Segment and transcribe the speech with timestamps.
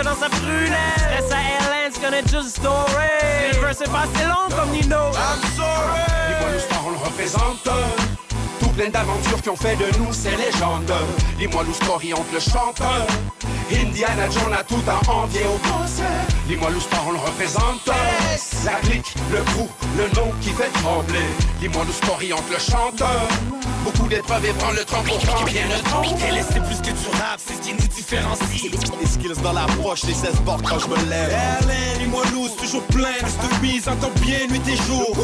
[0.00, 1.04] que dans sa brûlette.
[1.14, 3.52] Reste à Airlines, connaît juste story.
[3.52, 4.96] Le verse est pas assez long comme Nino.
[4.96, 6.00] I'm sorry.
[6.28, 7.68] Dis-moi l'histoire, on le représente.
[8.70, 10.92] Tout plein d'aventures qui ont fait de nous ces légendes.
[11.38, 13.06] Dis-moi story entre le chanteur.
[13.72, 16.00] Indiana Jones a tout à envier au boss.
[16.46, 17.90] Dis-moi l'histoire, on le représente.
[18.64, 21.18] La clique, le crew, le nom qui fait trembler.
[21.58, 23.28] Dis-moi story entre le chanteur.
[23.84, 26.02] Beaucoup d'épreuves et prendre le temps pour bien le temps.
[26.04, 28.70] Et c'est plus que du rap, c'est ce qui nous différencie.
[29.00, 31.34] Les skills dans la poche, les 16 portes quand je me lève.
[31.60, 35.16] Alain, dis-moi loose, toujours plein de mise, entends bien nuit et jour.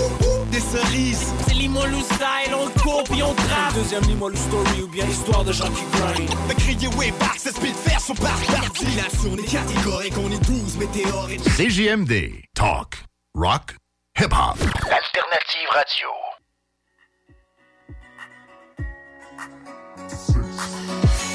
[0.57, 1.35] Des cerises.
[1.47, 3.75] C'est Limolou style, on court puis on trappe.
[3.75, 6.31] Deuxième Limolou story ou bien histoire de gens qui grind.
[6.49, 8.87] De crier way back, c'est speed faire son parc parti.
[9.31, 11.37] on est catégorique, on est 12 météores et...
[11.37, 13.77] CJMD, talk, rock,
[14.19, 14.57] hip-hop.
[14.91, 16.09] Alternative radio.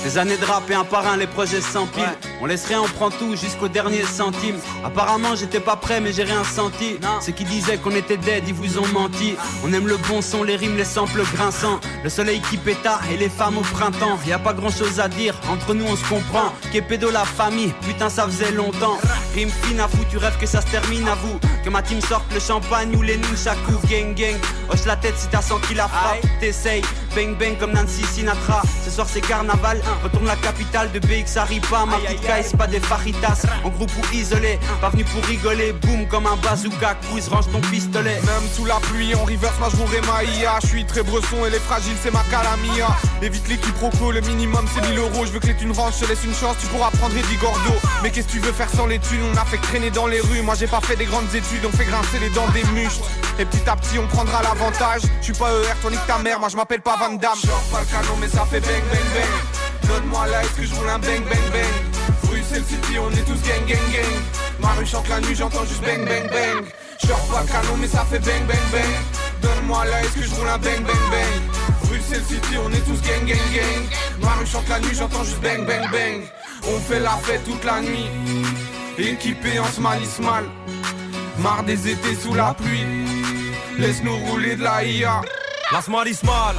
[0.04, 2.04] Des années de rap et un par un, les projets sans pile.
[2.42, 4.56] On laisse rien, on prend tout jusqu'au dernier centime.
[4.84, 6.98] Apparemment, j'étais pas prêt, mais j'ai rien senti.
[7.24, 9.36] Ceux qui disaient qu'on était dead, ils vous ont menti.
[9.64, 11.80] On aime le bon son, les rimes, les samples grinçants.
[12.04, 14.18] Le soleil qui péta et les femmes au printemps.
[14.26, 16.52] Y a pas grand chose à dire, entre nous on se comprend.
[16.72, 18.98] Qu'est pédo la famille, putain, ça faisait longtemps.
[19.36, 21.40] Rime fine à fou, tu rêves que ça se termine à vous.
[21.64, 24.36] Que ma team sorte le champagne ou les coup, gang gang.
[24.70, 26.26] Hoche la tête si t'as senti la frappe.
[26.40, 26.82] T'essayes,
[27.16, 28.64] bang bang comme Nancy Sinatra.
[28.84, 32.80] Ce soir c'est carnaval, Retourne la capitale de BX Aripa, ma petite c'est pas des
[32.80, 33.44] faritas.
[33.64, 35.74] En groupe ou isolé, pas venu pour rigoler.
[35.74, 38.16] Boum comme un bazooka, quiz, range ton pistolet.
[38.16, 41.52] Même sous la pluie, en reverse, ma jouerai ma IA Je suis très bresson et
[41.52, 42.88] les fragiles, c'est ma calamia.
[43.22, 45.26] Évite les quiproquos, le minimum c'est 1000 euros.
[45.26, 47.38] Je veux que les thunes rentrent, je te laisse une chance, tu pourras prendre Eddie
[47.38, 47.74] Gordo.
[48.02, 49.22] Mais qu'est-ce que tu veux faire sans les thunes?
[49.34, 51.72] On a fait traîner dans les rues, moi j'ai pas fait des grandes études On
[51.72, 53.04] fait grincer les dents des muscles.
[53.38, 55.02] Et petit à petit on prendra l'avantage.
[55.20, 57.38] Je suis pas ER, toi nique ta mère, moi je m'appelle pas Van Damme.
[57.72, 60.90] Pas le canon mais ça fait bang bang bang Donne-moi là, est-ce que je roule
[60.90, 61.74] un bang bang bang.
[62.24, 64.22] Bruxelles City, on est tous gang gang gang.
[64.62, 66.64] Ma rue chante la nuit, j'entends juste bang bang bang.
[67.04, 68.94] J'sors pas canon mais ça fait bang bang bang.
[69.42, 71.42] Donne-moi là, est-ce que je roule un bang bang bang.
[71.84, 73.84] Bruxelles City, on est tous gang gang gang.
[74.22, 76.22] Ma rue chante la nuit, j'entends juste bang bang bang.
[76.68, 78.08] On fait la fête toute la nuit.
[78.98, 80.46] Équipé en smalice mal
[81.40, 82.86] Marre des étés sous la pluie.
[83.78, 85.22] Laisse-nous rouler de la IA
[85.72, 86.56] La smalice mal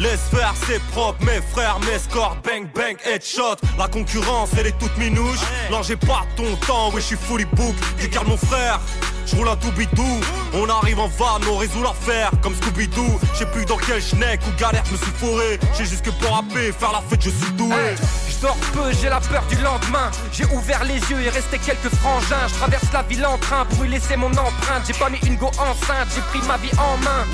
[0.00, 3.56] Laisse faire, c'est propre, mes frères, mes scores, bang bang, headshot.
[3.78, 5.40] La concurrence, elle est toute minouche.
[5.70, 7.74] Non, j'ai pas ton temps, oui, je suis fully book.
[8.00, 8.80] Regarde mon frère,
[9.26, 10.20] je roule un tout bidou.
[10.54, 13.20] On arrive en van, on résout l'affaire comme Scooby-Doo.
[13.38, 15.60] J'ai plus dans quel schneck ou galère, je me suis fourré.
[15.76, 17.94] J'ai juste que pour rapper, faire la fête, je suis doué.
[18.26, 20.10] Je dors peu, j'ai la peur du lendemain.
[20.32, 22.48] J'ai ouvert les yeux et resté quelques frangins.
[22.48, 24.84] Je traverse la ville en train pour y laisser mon empreinte.
[24.86, 27.26] J'ai pas mis une go enceinte, j'ai pris ma vie en main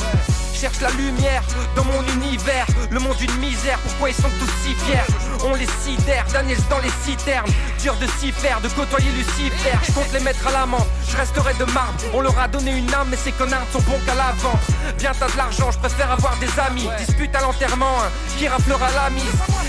[0.57, 1.43] cherche la lumière
[1.75, 2.67] dans mon univers.
[2.91, 5.05] Le monde d'une misère, pourquoi ils sont tous si fiers?
[5.45, 7.51] On les sidère, Daniels dans les citernes.
[7.83, 9.77] Dur de s'y faire, de côtoyer Lucifer.
[9.87, 12.01] Je compte les mettre à l'amende, je resterai de marbre.
[12.15, 14.67] On leur a donné une âme, mais ces connards sont bons qu'à la vente.
[14.99, 16.89] Viens, t'as de l'argent, je préfère avoir des amis.
[16.99, 19.25] Dispute à l'enterrement, hein, qui raflera la mise.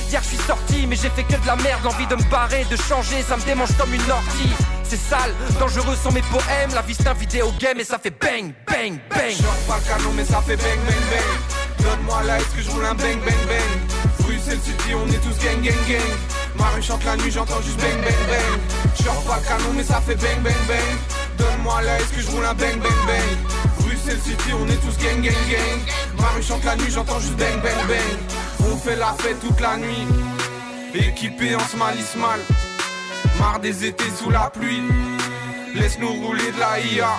[0.10, 1.84] Hier, je suis sorti, mais j'ai fait que de la merde.
[1.84, 4.56] L'envie de me barrer, de changer, ça me démange comme une ortie.
[4.90, 6.72] C'est sale, dangereux sont mes poèmes.
[6.74, 9.36] La vie c'est un vidéo game et ça fait bang, bang, bang.
[9.36, 11.84] Je pas le canon, mais ça fait bang, bang, bang.
[11.84, 13.98] Donne-moi là, est-ce que je roule un bang, bang, bang.
[14.20, 16.00] Bruxelles City, on est tous gang, gang, gang.
[16.56, 18.60] Ma rue chante la nuit, j'entends juste bang, bang, bang.
[18.98, 20.98] Je pas le canon, mais ça fait bang, bang, bang.
[21.38, 23.38] Donne-moi là, est-ce que je roule un bang, bang, bang.
[23.82, 25.80] Bruxelles City, on est tous gang, gang, gang.
[26.18, 28.72] Ma rue chante la nuit, j'entends juste bang, bang, bang.
[28.72, 30.08] On fait la fête toute la nuit.
[30.94, 32.40] Équipé en smalice mal.
[33.40, 34.82] Marre des étés sous la pluie.
[35.76, 37.18] Laisse-nous rouler de la IA.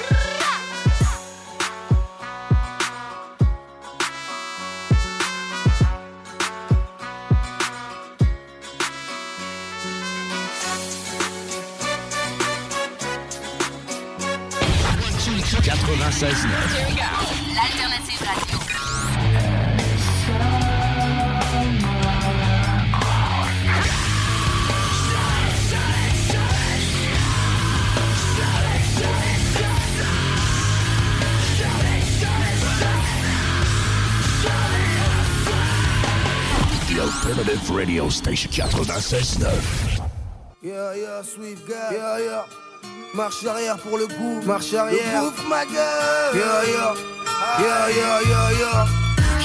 [36.98, 40.02] Alternative Radio Station 96.9.
[40.62, 41.92] Yeah, yeah, sweet guy.
[41.92, 42.44] Yeah, yeah.
[43.14, 44.40] Marche arrière pour le goût.
[44.44, 45.22] Marche arrière.
[45.22, 46.34] Le ma gueule.
[46.34, 46.94] Yeah, yeah.
[47.60, 48.97] Yeah, yeah, yeah, yeah.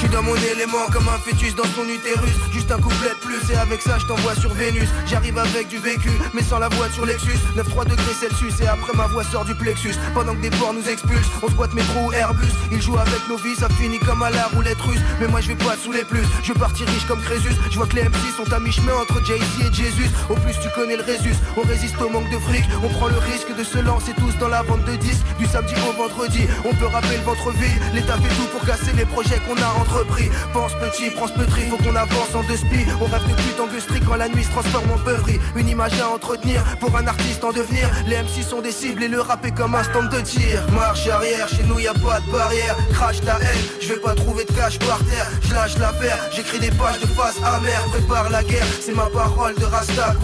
[0.03, 2.35] Suis dans mon élément comme un fœtus dans son utérus.
[2.51, 4.89] Juste un couplet de plus et avec ça je t'envoie sur Vénus.
[5.07, 7.39] J'arrive avec du vécu, mais sans la voiture Lexus.
[7.55, 9.95] 9-3 degrés Celsius et après ma voix sort du plexus.
[10.13, 12.51] Pendant que des porcs nous expulsent, on squatte métro ou Airbus.
[12.71, 15.01] Ils jouent avec nos vies, ça finit comme à la roulette russe.
[15.19, 17.55] Mais moi je vais pas sous les plus, je partir riche comme Crésus.
[17.71, 20.09] Je vois que les MC sont à mi-chemin entre Jay-Z et Jésus.
[20.29, 22.63] Au plus tu connais le Résus, on résiste au manque de fric.
[22.83, 25.25] On prend le risque de se lancer tous dans la vente de disques.
[25.39, 27.81] Du samedi au vendredi, on peut rappeler le ventre vide.
[27.93, 30.29] L'État fait tout pour casser les projets qu'on a entrepris.
[30.53, 32.85] Pense petit, prends ce petit, faut qu'on avance en deux spi.
[33.01, 33.67] On rêve de pute en
[34.07, 35.39] quand la nuit se transforme en beuverie.
[35.55, 37.89] Une image à entretenir pour un artiste en devenir.
[38.07, 40.61] Les MC sont des cibles et le rap est comme un stand de tir.
[40.71, 42.75] Marche arrière, chez nous y a pas de barrière.
[42.93, 45.27] Crash ta haine, je vais pas trouver de cash par terre.
[45.41, 47.83] Je lâche l'affaire, j'écris des pages de face amère.
[47.91, 50.15] Prépare la guerre, c'est ma parole de Rasta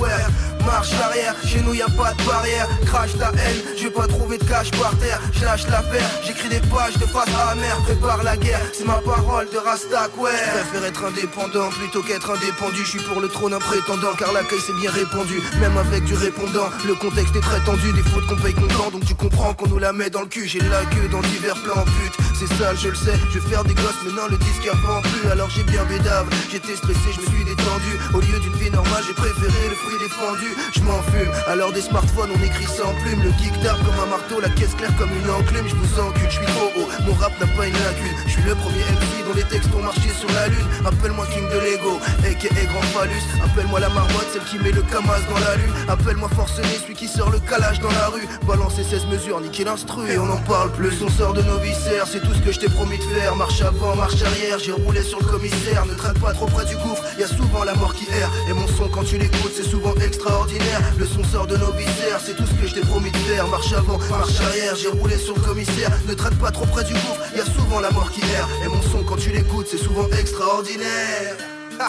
[0.66, 4.08] marche arrière, chez nous y a pas de barrière, crash ta haine, je vais pas
[4.08, 8.24] trouver de cash par terre, je lâche l'affaire, j'écris des pages de face amère, prépare
[8.24, 10.32] la guerre, c'est ma parole de Rastak, ouais.
[10.32, 14.32] Je préfère être indépendant plutôt qu'être indépendu, je suis pour le trône un prétendant, car
[14.32, 18.26] l'accueil c'est bien répandu, même avec du répondant, le contexte est très tendu, des fautes
[18.28, 20.86] qu'on paye content, donc tu comprends qu'on nous la met dans le cul, j'ai la
[20.86, 24.02] queue dans divers plans, pute, c'est sale, je le sais, je vais faire des gosses,
[24.06, 28.00] maintenant le disque avant plus, alors j'ai bien bédave, j'étais stressé, je me suis détendu,
[28.14, 31.32] au lieu d'une vie normale, j'ai préféré le fruit défendu, je m'en fume.
[31.48, 33.22] Alors des smartphones, on écrit sans plume.
[33.24, 35.68] Le geek tape comme un marteau, la caisse claire comme une enclume.
[35.68, 36.90] Je vous encule, je suis trop haut.
[37.06, 38.16] Mon rap n'a pas une lacune.
[38.26, 40.68] Je suis le premier MC dont les textes ont marché sur la lune.
[40.86, 42.66] Appelle-moi King de Lego, a.k.a.
[42.72, 43.26] Grand Phallus.
[43.44, 45.74] Appelle-moi la marmotte, celle qui met le camas dans la lune.
[45.88, 48.28] Appelle-moi forcené, celui qui sort le calage dans la rue.
[48.48, 51.02] Balancer 16 mesures, niquer l'instru et on en parle plus.
[51.04, 53.36] On sort de nos viscères, c'est tout ce que je t'ai promis de faire.
[53.36, 55.86] Marche avant, marche arrière, j'ai roulé sur le commissaire.
[55.86, 58.32] Ne traite pas trop près du gouffre, y a souvent la mort qui erre.
[58.50, 60.82] Et mon son quand tu l'écoutes, c'est souvent extraordinaire.
[60.98, 63.48] Le son sort de nos viscères, c'est tout ce que je t'ai promis de faire.
[63.48, 65.92] Marche avant, marche arrière, j'ai roulé sur le commissaire.
[66.08, 68.48] Ne traite pas trop près du gouffre, y a souvent la mort qui erre.
[68.64, 71.36] Et mon son quand tu l'écoutes, c'est souvent extraordinaire.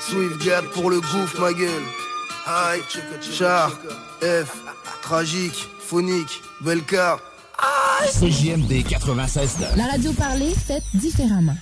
[0.00, 1.82] Swift Gap pour le gouffre, ma gueule.
[2.46, 2.80] Hi,
[3.20, 3.72] char,
[4.22, 4.56] F,
[5.02, 7.18] tragique, phonique, Belka.
[8.12, 11.56] CJMD 96 La radio parlée, faite différemment.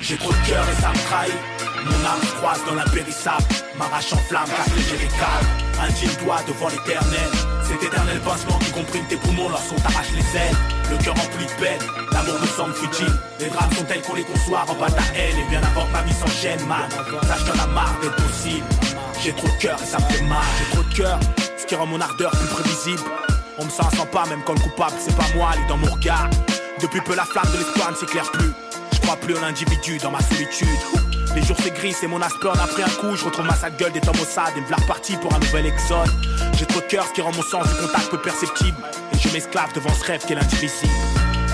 [0.00, 1.57] J'ai trop de cœur et ça me trahit.
[1.84, 3.44] Mon âme se croise dans l'impérissable,
[3.78, 5.68] m'arrache en flamme, casse les calme.
[5.80, 7.30] Indigne-toi devant l'éternel.
[7.62, 10.56] Cet éternel pincement qui comprime tes poumons lorsqu'on t'arrache les ailes.
[10.90, 11.80] Le cœur rempli de peine,
[12.12, 13.14] l'amour me semble futile.
[13.38, 15.38] Les drames sont tels qu'on les conçoit en bas ta haine.
[15.38, 16.88] Et bien avant que ma vie s'enchaîne, man.
[17.26, 18.66] Sache que la marre d'être possible.
[19.22, 20.38] J'ai trop de cœur et ça me fait mal.
[20.58, 21.20] J'ai trop de cœur,
[21.56, 23.02] ce qui rend mon ardeur plus prévisible.
[23.58, 23.82] On me sent
[24.12, 26.28] pas même quand le coupable c'est pas moi, il est dans mon regard.
[26.80, 28.52] Depuis peu la flamme de l'espoir ne s'éclaire plus.
[28.92, 30.68] Je crois plus en l'individu dans ma solitude.
[31.38, 33.14] Les jours c'est gris, c'est mon aspect en a pris un coup.
[33.14, 35.66] Je retrouve ma sale gueule des temps Mossad et me voilà reparti pour un nouvel
[35.66, 36.10] exode.
[36.58, 38.76] J'ai trop de cœur, ce qui rend mon sens du contact peu perceptible.
[39.12, 40.92] Et je m'esclave devant ce rêve qui est l'indivisible.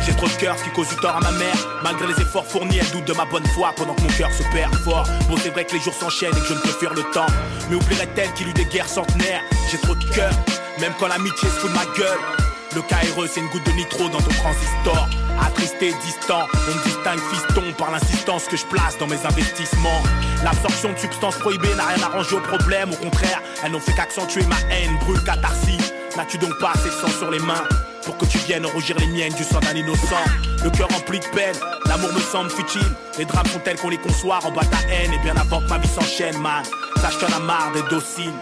[0.07, 1.55] J'ai trop de cœur, ce qui cause du tort à ma mère.
[1.83, 4.43] Malgré les efforts fournis, elle doute de ma bonne foi pendant que mon cœur se
[4.55, 5.07] perd fort.
[5.29, 7.27] Bon, c'est vrai que les jours s'enchaînent et que je ne peux fuir le temps.
[7.69, 9.43] Mais oublierait-elle qu'il eut des guerres centenaires?
[9.71, 10.33] J'ai trop de cœur,
[10.81, 12.54] même quand l'amitié se fout de ma gueule.
[12.75, 15.09] Le KRE, c'est une goutte de nitro dans ton transistor.
[15.41, 20.03] Attristé, distant, on me distingue fiston par l'insistance que je place dans mes investissements.
[20.43, 24.43] L'absorption de substances prohibées n'a rien arrangé au problème, au contraire, elles n'ont fait qu'accentuer
[24.47, 25.93] ma haine, brûle catharsis.
[26.17, 27.63] N'as-tu donc pas assez de sang sur les mains
[28.05, 30.25] pour que tu viennes rougir les miennes du sang d'un innocent?
[30.65, 31.57] Le cœur rempli de peine,
[31.87, 32.91] l'amour me semble futile.
[33.19, 35.69] Les drames sont tels qu'on les conçoit en bas ta haine, et bien avant que
[35.69, 36.65] ma vie s'enchaîne, man.
[37.01, 38.33] Sache qu'on a marre des dociles.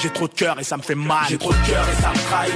[0.00, 1.24] J'ai trop de cœur et ça me fait mal.
[1.28, 2.54] J'ai trop de cœur et ça me trahit.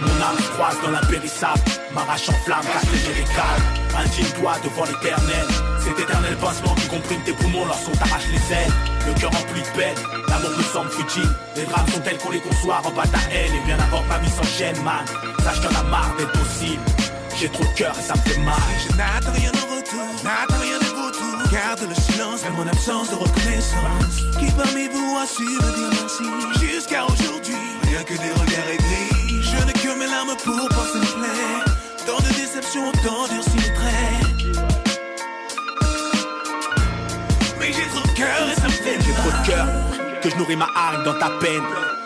[0.00, 1.60] Mon âme se croise dans l'impérissable.
[1.92, 3.64] M'arrache en flamme, casse les calme.
[3.98, 5.46] Indigne-toi devant l'éternel.
[5.80, 8.72] Cet éternel pincement qui comprime tes poumons lorsqu'on t'arrache les ailes.
[9.08, 9.96] Le cœur rempli de peine,
[10.28, 11.30] l'amour me semble futile.
[11.56, 13.54] Les drames sont tels qu'on les conçoit en bas ta haine.
[13.54, 15.04] Et bien avant que ma vie s'enchaîne, man.
[15.42, 16.82] Sache qu'on a marre d'être possible.
[17.40, 18.54] J'ai trop de cœur et ça me fait mal.
[18.86, 20.73] Je n'attends rien en retour, n'attends rien
[21.54, 21.60] de vautour.
[21.60, 24.16] Garde le silence, même mon absence de reconnaissance.
[24.38, 26.24] Qui parmi vous a su me dire merci
[26.60, 27.54] Jusqu'à aujourd'hui,
[27.86, 29.42] rien que des regards aigris.
[29.42, 31.72] Je n'ai que mes larmes pour passer mes plaies.
[32.06, 34.54] Tant de déceptions, tant durci mes traits.
[37.58, 39.66] Mais j'ai trop de cœur et ça me fait J'ai trop de cœur
[40.22, 41.62] que je nourris ma hargne dans ta peine.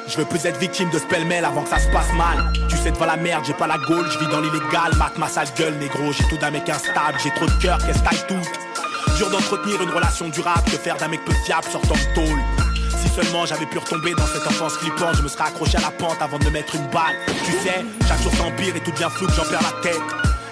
[0.09, 2.53] Je veux plus être victime de ce pêle-mêle avant que ça se passe mal.
[2.69, 5.29] Tu sais devant la merde, j'ai pas la gaule, je vis dans l'illégal, mate ma
[5.29, 6.13] sale gueule, négro.
[6.13, 8.49] J'ai tout d'un mec instable, j'ai trop de cœur, qu'est-ce taille tout?
[9.19, 12.41] Dur d'entretenir une relation durable, que faire d'un mec peu fiable sortant de tôle.
[13.03, 15.91] Si seulement j'avais pu retomber dans cette enfance flippante, je me serais accroché à la
[15.91, 17.17] pente avant de me mettre une balle.
[17.45, 20.01] Tu sais, chaque jour s'empire et tout devient flou j'en perds la tête.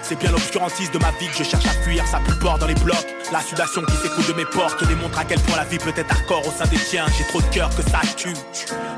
[0.01, 2.67] C'est bien l'obscurantisme de ma vie que je cherche à fuir, ça pue bord dans
[2.67, 3.07] les blocs.
[3.31, 6.11] La sudation qui s'écoule de mes portes démontre à quel point la vie peut être
[6.11, 7.05] hardcore au sein des tiens.
[7.17, 8.35] J'ai trop de cœur que ça tue.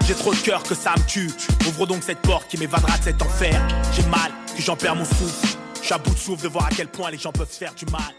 [0.07, 1.29] J'ai trop de cœur que ça me tue.
[1.67, 3.61] Ouvre donc cette porte qui m'évadera de cet enfer.
[3.93, 5.57] J'ai mal, que j'en perds mon souffle.
[5.75, 7.75] Je suis à bout de souffle de voir à quel point les gens peuvent faire
[7.75, 8.18] du mal.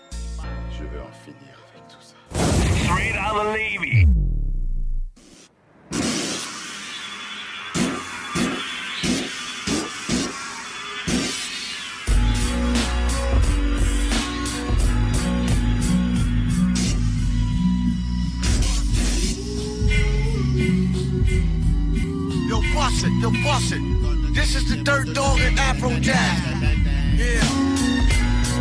[0.80, 2.14] Je veux en finir avec tout ça.
[2.84, 4.06] Straight out of Levy.
[22.48, 24.34] Yo, bust it, yo, bust it.
[24.34, 26.16] This is the Dirt Dog and Afro Jazz.
[27.16, 27.59] Yeah.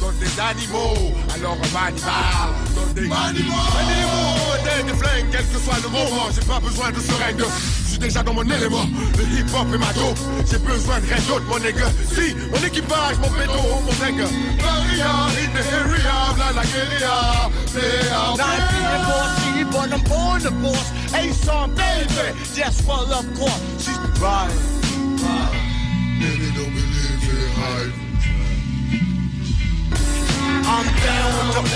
[0.00, 1.12] donne des animaux.
[1.34, 3.68] Alors un animal donne des animaux.
[3.78, 6.26] Animaux, des, des flingues, quel que soit le moment.
[6.34, 7.44] J'ai pas besoin de seringue.
[7.84, 8.86] Je suis déjà dans mon élément.
[9.18, 10.18] Le hip hop est ma dope.
[10.50, 11.88] J'ai besoin de rien d'autre, mon nègre.
[12.12, 14.28] Si, mon équipage, mon béton, mon nègre.
[14.62, 17.50] Maria, in the area, bla la guérilla.
[17.74, 20.02] Being bossy, but I'm
[20.42, 20.92] the boss.
[21.14, 23.60] Ace on baby, just well of course.
[23.78, 24.50] She's right.
[26.18, 28.09] Many don't believe in hype.
[30.70, 31.70] I'm down of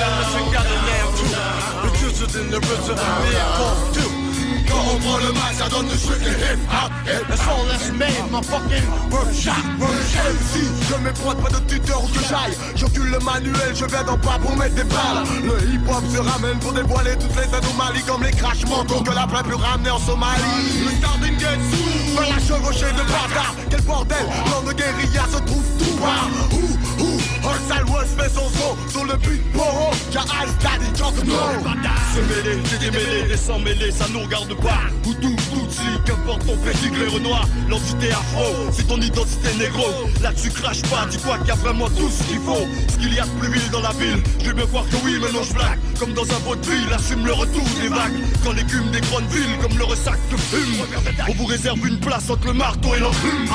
[4.95, 6.91] on prend le mic, ça donne du strictly hip hop.
[7.29, 9.63] That's all that's made, my fucking workshop.
[9.79, 12.57] MC, je m'éproite pas de tuteur ou que j'aille.
[12.77, 15.25] J'occupe le manuel, je viens d'en bas pour mettre des balles.
[15.43, 19.15] Le hip hop se ramène pour dévoiler toutes les anomalies comme les crash mentaux que
[19.15, 20.85] la plaie peut ramener en Somalie.
[20.85, 23.55] Le starting gate sous, la chevauchée de bâtard.
[23.71, 26.29] Quel bordel, l'an de guérilla se trouve tout bas.
[27.47, 29.91] Un sale West fait son son sur le beat Moro.
[30.11, 31.35] J'ai Ice Daddy, just know.
[32.15, 34.85] Se mêler, j'ai démêlé, les sans mêler, ça nous regarde pas.
[35.05, 39.87] Hutu, Tutsi, qu'importe ton pédigré Renoir, l'entité afro, c'est ton identité négro.
[40.23, 42.67] Là tu craches pas, dis-toi qu'il y a vraiment tout ce qu'il faut.
[42.89, 44.97] Ce qu'il y a de plus vil dans la ville, je vais bien croire que
[45.05, 45.79] oui, mais non je blague.
[45.99, 48.21] Comme dans un vaudeville, assume le retour des vagues.
[48.43, 50.87] Quand l'écume des grandes villes, comme le ressac de fume.
[51.29, 53.49] On vous réserve une place entre le marteau et l'enclume.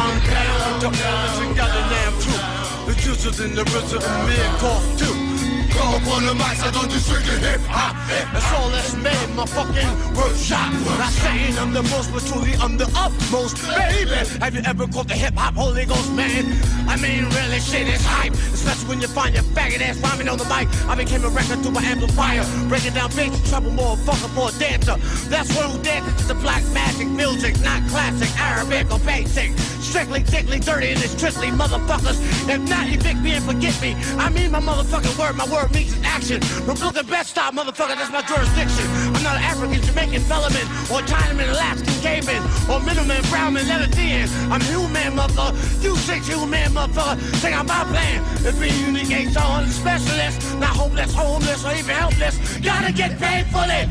[2.90, 2.98] I'm down with the illness and got a name too.
[2.98, 5.29] The truth is in the roots of the miracle
[5.70, 5.78] too.
[5.78, 7.96] Quand on le mic, ça donne du strictly hip hop.
[8.34, 10.72] That's all that's made, my fucking workshop.
[10.98, 13.58] Not saying I'm the most, but truly I'm the utmost.
[13.68, 16.46] Baby, have you ever caught the hip hop Holy Ghost, man?
[16.88, 18.34] I mean, really, shit is hype.
[18.34, 20.68] Especially when you find your faggot ass rhyming on the mic.
[20.88, 22.46] I became a record to my amplifier.
[22.68, 24.96] Breaking down bass, trouble more fucker for a dancer.
[25.30, 29.52] That's what who dances to the black magic music, not classic, Arabic or basic.
[29.90, 32.20] Strictly, dickly, dirty, and it's tristly, motherfuckers.
[32.48, 33.96] If not, evict me and forget me.
[34.18, 36.40] I mean my motherfucking word, my word means action.
[36.64, 38.86] Brooklyn best stop, motherfucker, that's my jurisdiction.
[39.16, 44.30] I'm not an African, Jamaican, Bellman, or Chinaman, Alaskan, caveman, or middleman, Brownman, Leviathan.
[44.52, 45.84] I'm human, motherfucker.
[45.84, 47.20] You six human, motherfucker.
[47.42, 48.24] Think I'm my plan.
[48.46, 52.36] If being unique ain't on specialist, not hopeless, homeless, or even helpless.
[52.60, 53.90] Gotta get paid for it.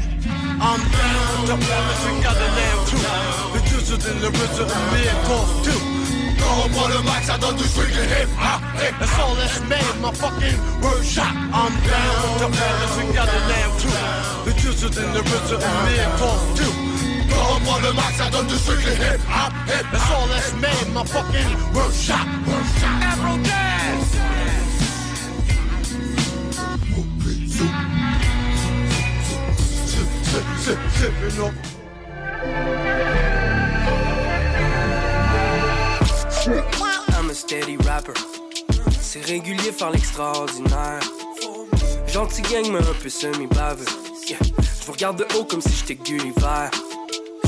[0.60, 2.98] I'm down with the premise and got the name too.
[3.54, 5.97] The juice is in the roots of the too.
[6.38, 8.60] Quand on prend le mic, ça donne du strictly hip hop.
[8.98, 11.34] That's all that's made, my fucking workshop.
[11.52, 13.92] I'm down the premise and got the name too.
[14.44, 16.72] The is in the roots of the miracle too.
[17.30, 19.52] Quand on prend le mic, ça donne du strictly hip hop.
[19.66, 22.26] That's all that's made, my fucking workshop.
[23.02, 23.68] Afro Jazz.
[30.98, 33.37] Sipping up.
[36.50, 38.14] I'm a steady rapper.
[39.00, 41.00] C'est régulier faire l'extraordinaire.
[42.06, 43.84] Gentil gang, mais un peu semi-baveux.
[44.26, 46.70] Je vous regarde de haut comme si j'étais Gulliver.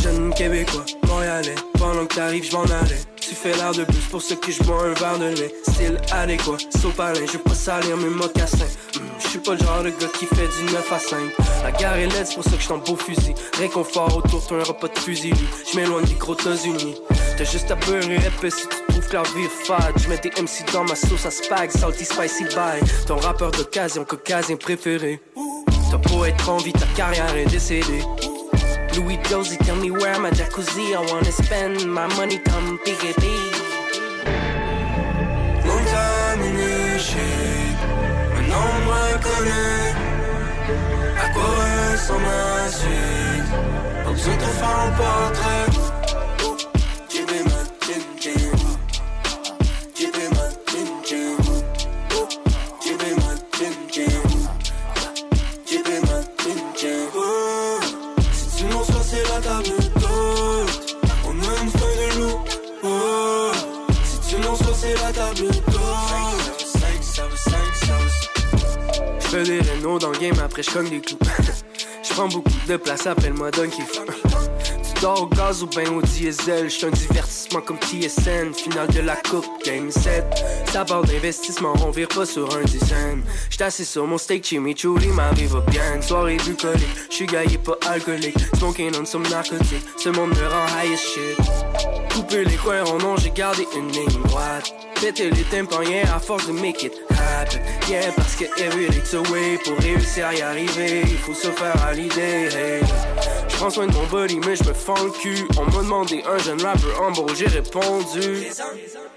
[0.03, 1.55] Jeune québécois, montréalais.
[1.79, 3.01] Pendant que t'arrives, je m'en allais.
[3.17, 5.55] Tu fais l'air de bus pour ce que je bois un verre de lait.
[5.69, 8.67] Style adéquat, sopalin, je pas salir mes mocassins.
[8.97, 11.19] Hmm, Je suis pas le genre de gars qui fait du 9 à 5.
[11.63, 13.35] La gare est laide, c'est pour ça que je beau fusil.
[13.59, 15.33] Réconfort autour, t'as un repas de fusil.
[15.73, 16.97] Je m'éloigne des gros États-Unis.
[17.41, 19.95] T'as juste à beurrer épais si tu trouves que leur vie est fade.
[19.97, 22.83] Je mets des MC dans ma sauce à spag, salty spicy bye.
[23.07, 25.23] Ton rappeur d'occasion, caucasien préféré.
[25.91, 28.05] T'as beau être en vie, ta carrière est décédée.
[28.95, 30.93] Louis Josie, tell me where my jacuzzi.
[30.93, 33.25] I wanna spend my money, come PGP.
[35.63, 36.99] Contaminé,
[38.35, 39.95] maintenant on me reconnaît.
[41.19, 41.45] À quoi
[41.91, 44.05] ressemble ma suite?
[44.05, 46.00] Pas besoin de faire un portrait.
[69.45, 71.19] Fais les Renault dans le game, après je cogne des clous.
[72.03, 73.83] Je prends beaucoup de place, appelle-moi Donkey
[74.95, 79.01] Tu dors au gaz ou ben au diesel, j'suis un divertissement comme TSN, finale de
[79.01, 80.25] la coupe, game 7.
[80.73, 83.23] Ça parle d'investissement, on vire pas sur un dizaine.
[83.51, 86.01] J'suis sur mon steak chimichurri, ma vie va bien.
[86.01, 88.39] Soirée bucolique, j'suis gaillé pas alcoolique.
[88.57, 92.13] Smoking on some narcotique, ce monde me rend high as shit.
[92.13, 94.75] Couper les coins en nom, j'ai gardé une ligne droite.
[95.01, 96.93] Péter les tympans, rien à force de make it
[97.89, 99.59] Yeah, parce que every it's a way.
[99.65, 102.49] Pour réussir à y arriver, il faut se faire à l'idée.
[102.55, 102.83] Hey.
[103.49, 105.47] Je prends soin de mon body, mais je me fends le cul.
[105.59, 108.47] On m'a demandé un jeune rapper en j'ai répondu.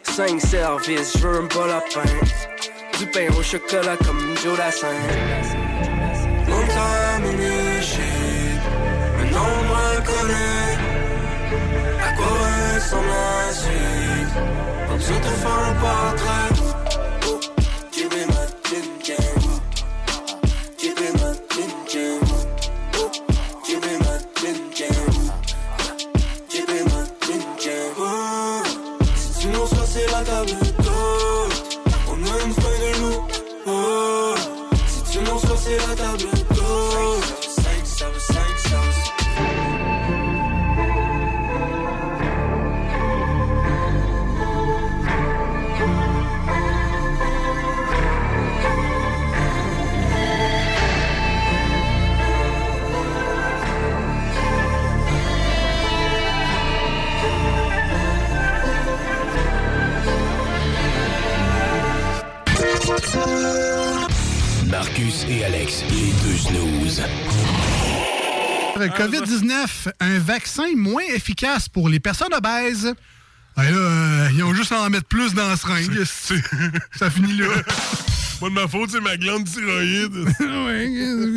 [0.03, 2.01] 5 services, je veux un bol à pain.
[2.97, 4.87] Du pain au chocolat comme Joe Dassin.
[6.47, 8.61] Long time in this shit,
[9.17, 10.77] maintenant on me reconnaît.
[12.01, 12.27] À quoi
[12.75, 14.33] ressemble la suite?
[14.87, 16.52] Pas besoin de faire un portrait.
[68.87, 72.93] COVID-19, un vaccin moins efficace pour les personnes obèses.
[73.55, 76.03] Ben là, euh, ils ont juste à en mettre plus dans la seringue.
[76.97, 77.47] Ça finit là.
[78.43, 80.15] Pas de ma faute, c'est ma glande thyroïde.
[80.41, 80.89] ouais,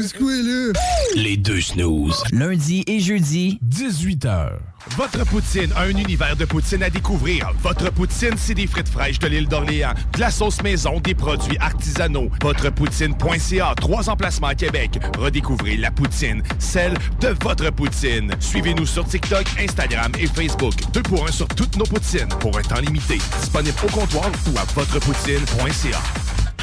[0.03, 0.73] c'est quoi là?
[1.15, 2.21] Les deux snooze.
[2.33, 4.55] Lundi et jeudi, 18h.
[4.97, 7.53] Votre poutine, un univers de poutine à découvrir.
[7.63, 11.57] Votre poutine, c'est des frites fraîches de l'île d'Orléans, de la sauce maison, des produits
[11.59, 12.29] artisanaux.
[12.43, 14.99] Votrepoutine.ca, trois emplacements à Québec.
[15.17, 18.33] Redécouvrez la poutine, celle de votre poutine.
[18.41, 20.75] Suivez-nous sur TikTok, Instagram et Facebook.
[20.93, 23.19] Deux pour un sur toutes nos poutines, pour un temps limité.
[23.41, 26.01] Disponible au comptoir ou à votrepoutine.ca.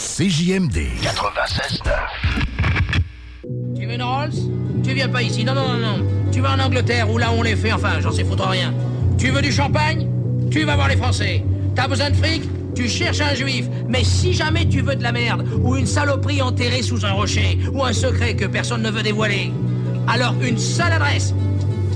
[0.00, 1.92] CJMD 96.9.
[3.76, 4.32] Tu veux une Rolls?
[4.82, 5.44] Tu viens pas ici.
[5.44, 6.06] Non, non, non, non.
[6.32, 7.70] Tu vas en Angleterre où là on les fait.
[7.70, 8.72] Enfin, j'en sais foutre rien.
[9.18, 10.08] Tu veux du champagne?
[10.50, 11.44] Tu vas voir les Français.
[11.76, 12.42] T'as besoin de fric?
[12.74, 16.40] Tu cherches un juif, mais si jamais tu veux de la merde, ou une saloperie
[16.40, 19.52] enterrée sous un rocher, ou un secret que personne ne veut dévoiler,
[20.08, 21.34] alors une seule adresse.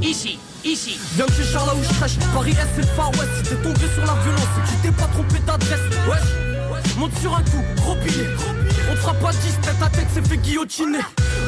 [0.02, 0.98] Ici, ici.
[1.14, 2.18] Viens chez Charles là où je crèche.
[2.34, 3.30] Paris Est, c'est le Far West.
[3.36, 5.80] Si t'es tombé sur la violence, c'est que tu t'es pas trompé d'adresse.
[6.06, 6.53] Wesh,
[6.98, 8.28] monte sur un coup, gros billet.
[8.90, 11.00] On te fera pas 10, tête à tête, c'est fait guillotiner.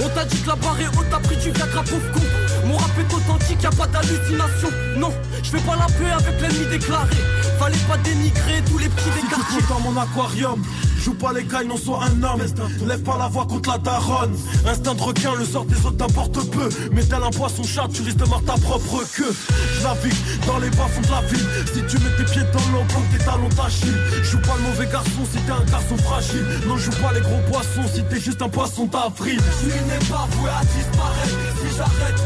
[0.02, 2.20] On t'a dit que la barre est haute, t'as pris du Viagra, pauvre con.
[2.66, 4.68] Mon rap est authentique, y'a pas d'hallucination.
[4.96, 7.16] Non, je fais pas la paix avec l'ennemi déclaré.
[7.58, 9.62] Fallait pas dénigrer tous les petits des quartiers.
[9.68, 10.62] dans mon aquarium.
[11.06, 12.42] Joue pas les cailles, non sois un homme.
[12.84, 14.34] Lève pas la voix contre la daronne.
[14.66, 16.68] Instinct de requin, le sort des autres t'importe peu.
[16.90, 19.32] Mais tel un poisson chat, tu risques de mordre ta propre queue.
[19.78, 21.46] Je dans les bas fonds de la ville.
[21.72, 23.94] Si tu mets tes pieds dans l'eau, tes talons t'achillent.
[24.24, 26.44] Joue pas le mauvais garçon si t'es un garçon fragile.
[26.66, 29.40] Non, joue pas les gros poissons si t'es juste un poisson d'avril.
[29.60, 31.38] Tu n'es pas voué à disparaître.
[31.62, 32.20] Si j'arrête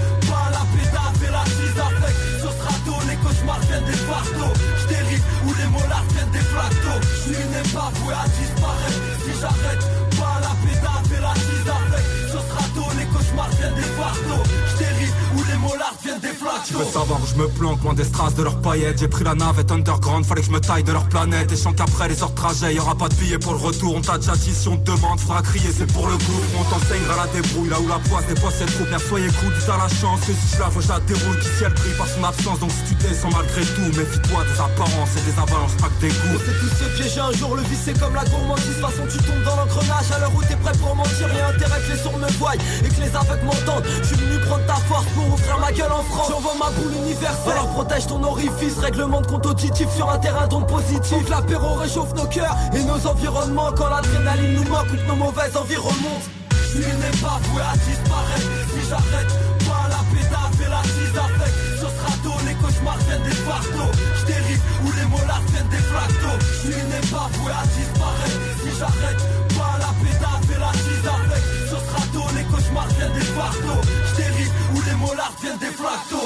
[16.66, 18.98] Tu veux savoir où je me planque, loin des strass de leurs paillettes.
[18.98, 21.50] J'ai pris la navette underground, fallait que je me taille de leur planète.
[21.52, 23.94] Et sens qu'après les heures de trajet, y aura pas de billets pour le retour.
[23.96, 26.44] On t'a déjà dit si on te demande, faudra crier, c'est pour le groupe.
[26.58, 28.90] On t'enseignera la débrouille, là où la poisse pas cette troupe.
[28.90, 31.38] Merde, soyez cool, à la chance que si je la faut, je la déroule.
[31.38, 35.14] Qui ciel brille par son absence, donc si tu descends malgré tout, méfie-toi des apparences
[35.16, 36.38] et des avalanches, pas que des goûts.
[36.44, 38.76] sait tous se piéger un jour, le vice c'est comme la gourmandise.
[38.76, 41.26] De façon, tu tombes dans l'engrenage à l'heure où t'es prêt pour mentir.
[41.30, 43.84] Rien intérêt que les sourds me voient et que les aveugles m'entendent.
[44.02, 46.28] Je suis venu prendre ta force pour ouvrir ma gueule en France.
[46.58, 47.52] Ma.
[47.52, 51.28] Alors protège ton orifice, règlement de compte auditif sur un terrain donc positif.
[51.28, 53.72] L'apéro réchauffe nos cœurs et nos environnements.
[53.72, 56.26] Quand l'adrénaline nous manque ou nos mauvaises envies remontent.
[56.72, 58.50] Tu n'es pas voué à disparaître.
[58.72, 59.32] Si j'arrête
[59.66, 61.52] pas la pédale et la cise avec.
[61.80, 63.92] Sera tôt, les cauchemars viennent des fardeaux.
[64.20, 66.38] J'dérive où les molars viennent des flactos.
[66.62, 68.40] Tu n'es pas voué à disparaître.
[68.62, 69.22] Si j'arrête
[69.58, 71.42] pas la pédale et la cise avec.
[71.70, 73.82] Sera tôt, les cauchemars viennent des fardeaux.
[74.14, 75.39] J'dérive où les molars.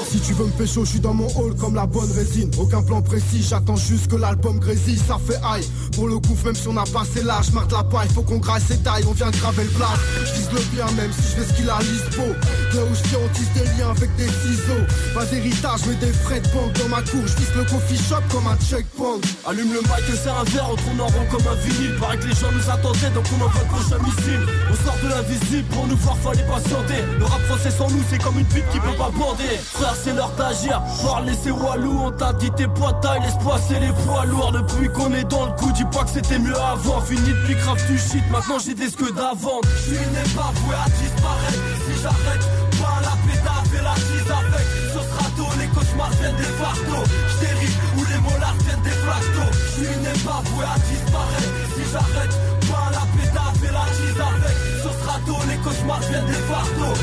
[0.09, 2.51] Si tu veux me pécho, je suis dans mon hall comme la bonne résine.
[2.57, 4.99] Aucun plan précis, j'attends juste que l'album grésille.
[5.07, 5.67] Ça fait aïe.
[5.95, 8.37] Pour le coup, même si on a passé l'âge, marre de la paille, faut qu'on
[8.37, 9.93] graisse ses tailles, on vient graver le plat.
[10.23, 12.21] Je le bien, même si je fais ce qu'il a l'ispo.
[12.21, 14.85] Là où je on tisse des liens avec des ciseaux.
[15.13, 17.23] Pas d'héritage, mais des frais de banque dans ma cour.
[17.25, 19.19] Je le coffee shop comme un checkpoint.
[19.47, 21.95] Allume le mic serre un verre, on tourne en rond comme un vinyle.
[21.99, 24.43] Paraît que les gens nous attendaient, donc on envoie le prochain missile.
[24.69, 27.01] On sort de l'invisible, pour nous voir, fallait patienter.
[27.17, 30.31] Le rap français sans nous, c'est comme une pipe qui peut pas Frère, c'est l'heure
[30.37, 30.81] d'agir.
[31.03, 34.51] Parle, c'est Walou, on t'a dit tes poids taille, laisse passer les poids lourds.
[34.51, 37.01] Depuis qu'on est dans le coup, dis pas que c'était mieux avant.
[37.01, 39.61] Fini depuis grave du shit, maintenant j'ai des que d'avant.
[39.83, 41.63] Tu n'es pas voué à disparaître.
[41.85, 42.45] Si j'arrête
[42.79, 44.67] pas la pédale et la cise avec.
[44.93, 47.05] Ce sera tôt, les cauchemars viennent des fardeaux.
[47.35, 49.51] J'dérive où les molars viennent des flactos.
[49.75, 51.55] Tu n'es pas voué à disparaître.
[51.75, 52.35] Si j'arrête
[52.67, 54.55] pas la pédale et la cise avec.
[54.83, 56.95] Ce sera tôt, les cauchemars viennent des fardeaux.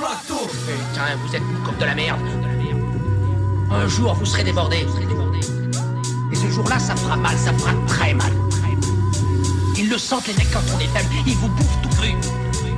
[0.00, 0.48] Flactos.
[0.98, 2.20] hein, vous êtes comme de la merde.
[3.70, 4.86] Un jour, vous serez débordés.
[6.32, 8.32] Et ce jour-là, ça fera mal, ça fera très mal.
[9.76, 11.14] Ils le sentent, les mecs, quand on est faible.
[11.26, 12.14] Ils vous bouffent tout cru.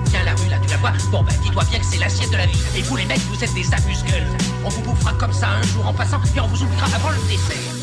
[0.07, 0.91] Tiens, la rue, là, tu la vois?
[1.13, 2.59] Bon, ben, dis-toi bien que c'est l'assiette de la vie.
[2.77, 4.27] Et vous, les mecs, vous êtes des amuse-gueules.
[4.65, 7.19] On vous bouffera comme ça un jour en passant, et on vous oubliera avant le
[7.29, 7.82] dessert.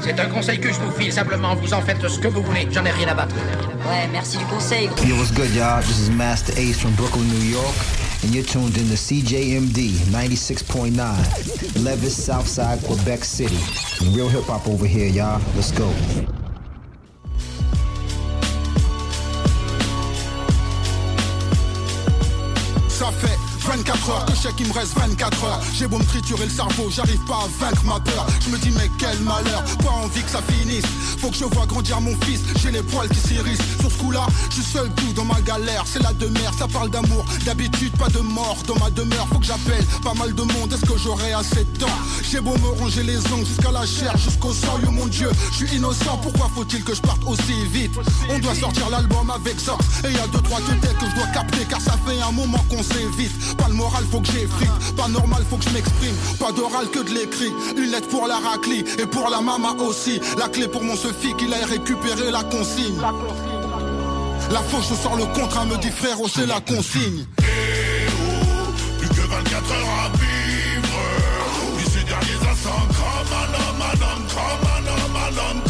[0.00, 2.68] C'est un conseil que je vous file, simplement, vous en faites ce que vous voulez.
[2.70, 3.34] J'en ai rien à battre.
[3.34, 4.88] Ouais, merci du conseil.
[5.06, 5.80] Yo, what's good, y'all?
[5.82, 7.74] This is Master Ace from Brooklyn, New York,
[8.22, 13.58] and you're tuned in to CJMD 96.9, Levis, Southside, Quebec City.
[14.14, 15.40] Real hip hop over here, y'all.
[15.54, 15.90] Let's go.
[22.88, 25.60] Ça fait 24 heures que je sais qu'il me reste 24 heures.
[25.74, 28.26] J'ai beau me triturer le cerveau, j'arrive pas à vaincre ma peur.
[28.40, 30.84] Je me dis, mais quel malheur, pas envie que ça finisse?
[31.18, 33.60] Faut que je vois grandir mon fils, j'ai les poils qui s'irissent.
[33.80, 35.84] Sur ce coup-là, je suis seul tout dans ma galère.
[35.86, 37.24] C'est la demeure, ça parle d'amour.
[37.44, 39.26] D'habitude, pas de mort dans ma demeure.
[39.28, 41.98] Faut que j'appelle pas mal de monde, est-ce que j'aurai assez de temps?
[42.22, 45.30] J'ai beau me ronger les ongles jusqu'à la chair, jusqu'au sang, mon dieu.
[45.52, 47.92] Je suis innocent, pourquoi faut-il que je parte aussi vite?
[48.30, 49.76] On doit sortir l'album avec ça.
[50.04, 52.64] Et y a deux, trois têtes que je dois capter, car ça fait un moment
[52.70, 53.55] qu'on s'évite.
[53.56, 54.96] Pas le moral, faut que j'effrite.
[54.96, 56.14] Pas normal, faut que je m'exprime.
[56.38, 57.52] Pas d'oral que de l'écrit.
[57.76, 60.20] Une lettre pour la raclie et pour la mama aussi.
[60.38, 63.00] La clé pour mon Sophie qu'il a récupéré la consigne.
[64.50, 67.26] La fauche sort le contrat, me dit frérot, c'est la consigne.
[68.98, 70.98] Plus que 24 heures à vivre
[71.76, 72.86] Puis ces derniers instants
[73.78, 75.65] madame, come on, madame, come on,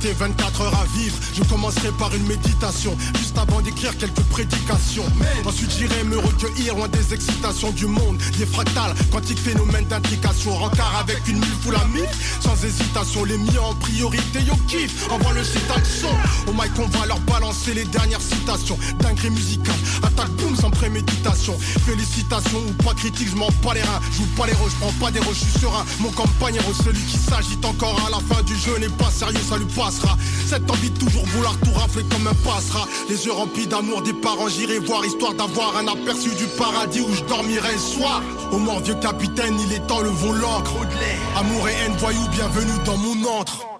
[0.00, 3.96] S'il me restait 24 heures à vivre, je commencerai par une méditation, juste avant d'écrire
[3.96, 5.04] quelques prédications.
[5.46, 10.96] Ensuite j'irai me recueillir loin des excitations du monde, des fractales, quantiques phénomènes d'implication, rencard
[11.00, 12.06] avec une mille foule amie,
[12.40, 16.10] sans hésitation, les mis en priorité, yo kiff, envoie le citation.
[16.46, 21.58] Au mic on va leur balancer les dernières citations, dinguerie musicale, attaque boum sans préméditation,
[21.84, 24.76] félicitations ou pas critique, je m'en pas les reins, je joue pas les rôles, je
[24.76, 28.34] prends pas des rôles, je suis serein, mon compagnero, celui qui s'agite encore à la
[28.34, 30.16] fin du jeu n'est pas sérieux, ça lui passera.
[30.46, 32.86] Cette envie de toujours vouloir tout rafler comme un passera.
[33.08, 37.12] Les yeux remplis d'amour des parents, j'irai voir histoire d'avoir un aperçu du paradis où
[37.12, 38.22] je dormirai le soir.
[38.52, 40.74] Au mort vieux capitaine, il est temps, levons l'encre.
[41.36, 43.79] Amour et haine, voyou, bienvenue dans mon antre.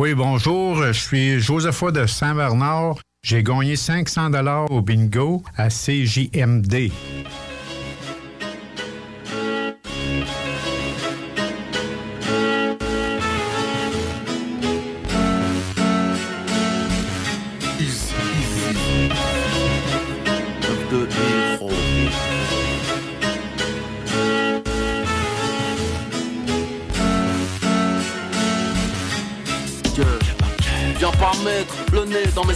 [0.00, 0.80] Oui, bonjour.
[0.84, 3.00] Je suis Josepha de Saint-Bernard.
[3.24, 6.92] J'ai gagné 500 dollars au bingo à CJMD.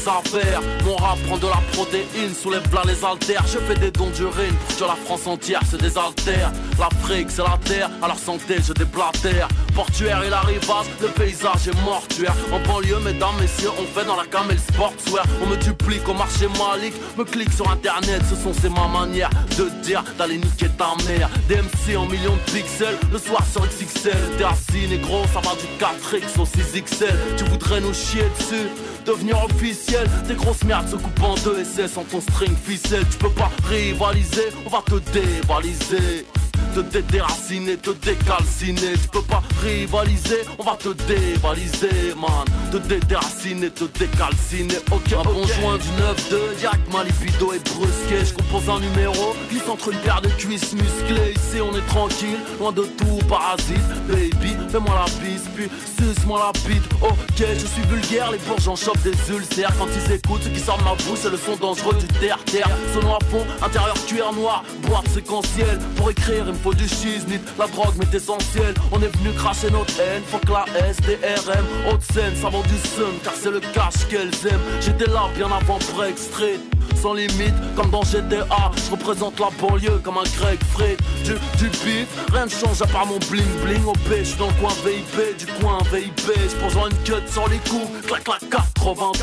[0.05, 3.45] Mon rap prend de la protéine, soulève là les haltères.
[3.47, 7.89] Je fais des dons d'urine que la France entière se désaltère L'Afrique c'est la terre,
[8.03, 9.47] à leur santé je déblatère.
[9.77, 12.35] Portuaire et la rivasse, le paysage est mortuaire.
[12.51, 15.25] En banlieue mesdames, messieurs, on fait dans la camel sportswear.
[15.41, 19.31] On me duplique au marché malique, me clique sur internet Ce sont c'est ma manière
[19.57, 21.31] de dire d'aller niquer ta mère.
[21.49, 25.69] DMC en millions de pixels, le soir sur XXL T'es assis négro, ça va du
[25.79, 28.69] 4X au 6XL Tu voudrais nous chier dessus?
[29.05, 33.05] Devenir officiel, des grosses merdes se coupent en deux SS en ton string ficelle.
[33.11, 36.25] Tu peux pas rivaliser, on va te dévaliser
[36.75, 38.93] te dédéraciner, te décalciner.
[39.01, 42.45] Tu peux pas rivaliser, on va te dévaliser man.
[42.71, 44.79] Te dédéraciner, te décalciner.
[44.91, 45.89] Ok, un bon joint du
[46.35, 50.29] 9-2, direct ma libido est brusqué Je compose un numéro, glisse entre une paire de
[50.29, 51.33] cuisses musclées.
[51.33, 53.77] Ici on est tranquille, loin de tout parasite
[54.09, 56.83] Baby, fais-moi la bise, puis suce-moi la bite.
[57.03, 60.61] Ok, je suis vulgaire, les bourges en chopent des ulcères Quand ils écoutent, ce qui
[60.61, 62.69] sort de ma bouche, c'est le son dangereux du terre-terre.
[62.95, 65.79] Sono à fond, intérieur cuir noir, boîte séquentielle.
[65.97, 68.75] Pour écrire, il me faut du shiznit, la drogue m'est essentielle.
[68.93, 73.13] On est venu cracher notre haine, faut que la SDRM, haute scène, ça du sun,
[73.25, 74.61] car c'est le cash qu'elles aiment.
[74.81, 76.61] J'étais là bien avant Break Street
[77.03, 80.99] sans limite comme dans GTA Je représente la banlieue comme un Greg Fred.
[81.25, 83.85] Du, du beat, rien ne change à part mon bling bling.
[83.85, 86.21] Au B, dans le coin VIP, du coin VIP
[86.51, 89.17] J'pose une cut sans les coups, clac clac 92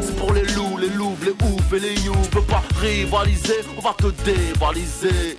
[0.00, 2.14] C'est pour les loups, les loups, les oufs et les you.
[2.24, 5.36] J'peux pas rivaliser, on va te dévaliser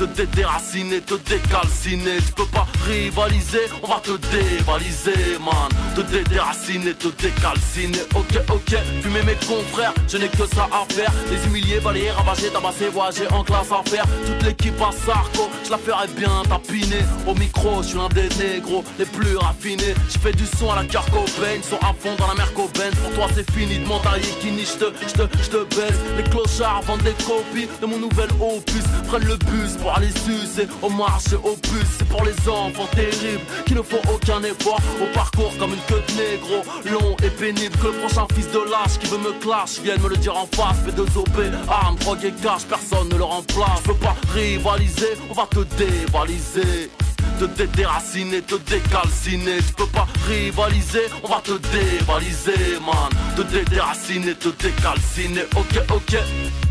[0.00, 2.16] te dédéraciner, te décalciner.
[2.24, 5.68] Tu peux pas rivaliser, on va te dévaliser, man.
[5.94, 8.00] Te dédéraciner, te décalciner.
[8.14, 11.12] Ok, ok, fumer mes confrères, je n'ai que ça à faire.
[11.30, 14.06] Les humilier, balayer, ravager, tabasser, voyager en classe à faire.
[14.24, 17.04] Toute l'équipe à Sarko, je la ferai bien tapiner.
[17.26, 19.94] Au micro, je suis un des négros les plus raffinés.
[20.08, 22.90] Je fais du son à la cœur Cobain, sont à fond dans la mer Cobain.
[23.02, 26.00] Pour toi, c'est fini de m'entailler, Kini, je te, je te, je te baisse.
[26.16, 28.84] Les clochards vendent des copies de mon nouvel opus.
[29.08, 31.86] Prennent le bus aller sucer au marché au bus.
[31.98, 34.80] C'est pour les enfants terribles qui ne font aucun effort.
[35.00, 37.76] Au parcours comme une queue de négro, long et pénible.
[37.78, 40.46] Que le prochain fils de lâche qui veut me clash vienne me le dire en
[40.46, 40.76] face.
[40.84, 43.82] Fais deux OP, armes, drogue et cash, personne ne le remplace.
[43.86, 46.90] Veux pas rivaliser, on va te dévaliser
[47.38, 49.58] te dédéraciner, te décalciner.
[49.66, 53.10] Tu peux pas rivaliser, on va te dévaliser, man.
[53.34, 55.44] Te dédéraciner, te décalciner.
[55.56, 56.69] Ok, ok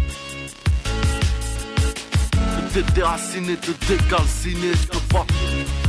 [2.70, 5.89] te déraciner, te décalciner, je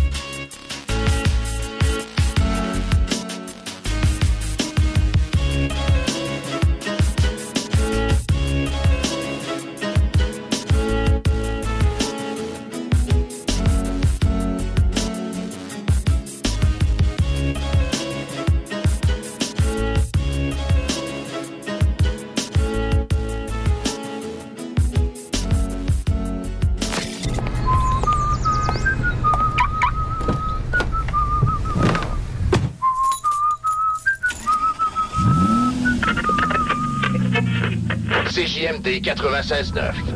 [38.80, 39.92] CJMD 96.9.
[39.94, 40.12] Je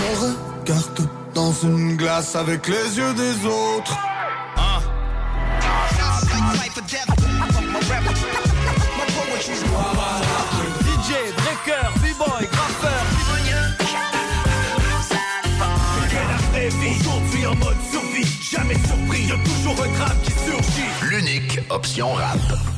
[0.00, 3.96] me regarde dans une glace avec les yeux des autres.
[10.80, 13.04] DJ, breaker, b-boy, graffeur.
[17.00, 21.08] Aujourd'hui en mode survie, jamais surpris, y'a toujours un drame qui surgit.
[21.08, 22.77] L'unique option rap.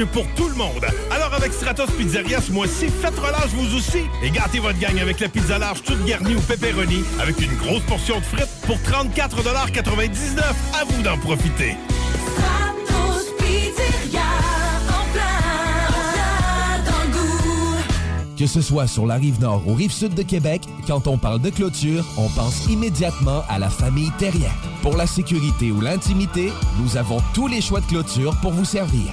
[0.00, 0.86] Pour tout le monde.
[1.10, 5.20] Alors avec Stratos Pizzeria ce mois-ci, faites relâche vous aussi et gâtez votre gang avec
[5.20, 10.40] la pizza large toute garnie ou pepperoni avec une grosse portion de frites pour 34,99
[10.80, 11.76] À vous d'en profiter.
[12.34, 14.22] Stratos Pizzeria.
[14.88, 17.76] En plein, en plein dans le goût.
[18.38, 21.42] Que ce soit sur la rive nord ou rive sud de Québec, quand on parle
[21.42, 24.52] de clôture, on pense immédiatement à la famille Terrien.
[24.80, 26.50] Pour la sécurité ou l'intimité,
[26.80, 29.12] nous avons tous les choix de clôture pour vous servir.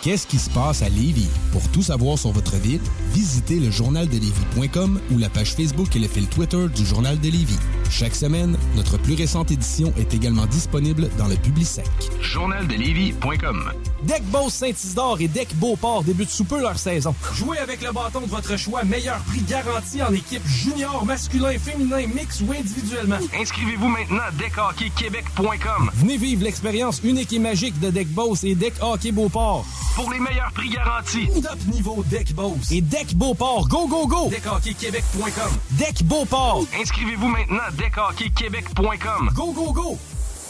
[0.00, 1.28] Qu'est-ce qui se passe à Lévis?
[1.50, 2.80] Pour tout savoir sur votre ville,
[3.12, 7.58] visitez le journaldelévis.com ou la page Facebook et le fil Twitter du Journal de Lévis.
[7.90, 11.88] Chaque semaine, notre plus récente édition est également disponible dans le Publisec.
[12.20, 13.72] Journaldelévis.com
[14.04, 17.12] Deck Boss Saint-Isidore et Deck Beauport débutent sous peu leur saison.
[17.34, 22.06] Jouez avec le bâton de votre choix, meilleur prix garanti en équipe junior, masculin, féminin,
[22.06, 23.18] mix ou individuellement.
[23.36, 28.74] Inscrivez-vous maintenant à deckhockeyquebec.com Venez vivre l'expérience unique et magique de Deck Boss et Deck
[28.80, 29.66] Hockey Beauport.
[29.94, 31.28] Pour les meilleurs prix garantis.
[31.42, 33.68] Top niveau Deck Boss et Deck Beauport.
[33.68, 34.30] Go, go, go!
[34.30, 35.50] DeckHockeyQuébec.com.
[35.72, 36.64] Deck Beauport.
[36.80, 39.98] Inscrivez-vous maintenant à deckhockeyquebec.com Go, go, go!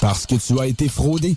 [0.00, 1.36] Parce que tu as été fraudé.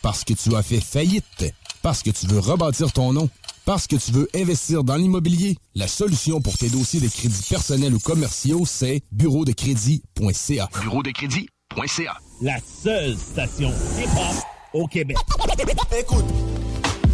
[0.00, 1.52] Parce que tu as fait faillite.
[1.82, 3.28] Parce que tu veux rebâtir ton nom.
[3.64, 5.56] Parce que tu veux investir dans l'immobilier.
[5.74, 10.68] La solution pour tes dossiers de crédits personnels ou commerciaux, c'est bureau de crédit.ca.
[10.80, 12.14] Bureau de crédit.ca.
[12.40, 14.44] La seule station hip-hop
[14.74, 15.16] au Québec.
[15.98, 16.24] Écoute.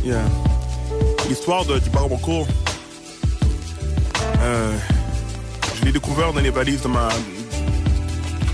[0.04, 0.24] Yeah.
[1.28, 2.48] L'histoire de, du bar Boncourt,
[4.40, 4.76] euh,
[5.78, 7.08] je l'ai découvert dans les valises de ma,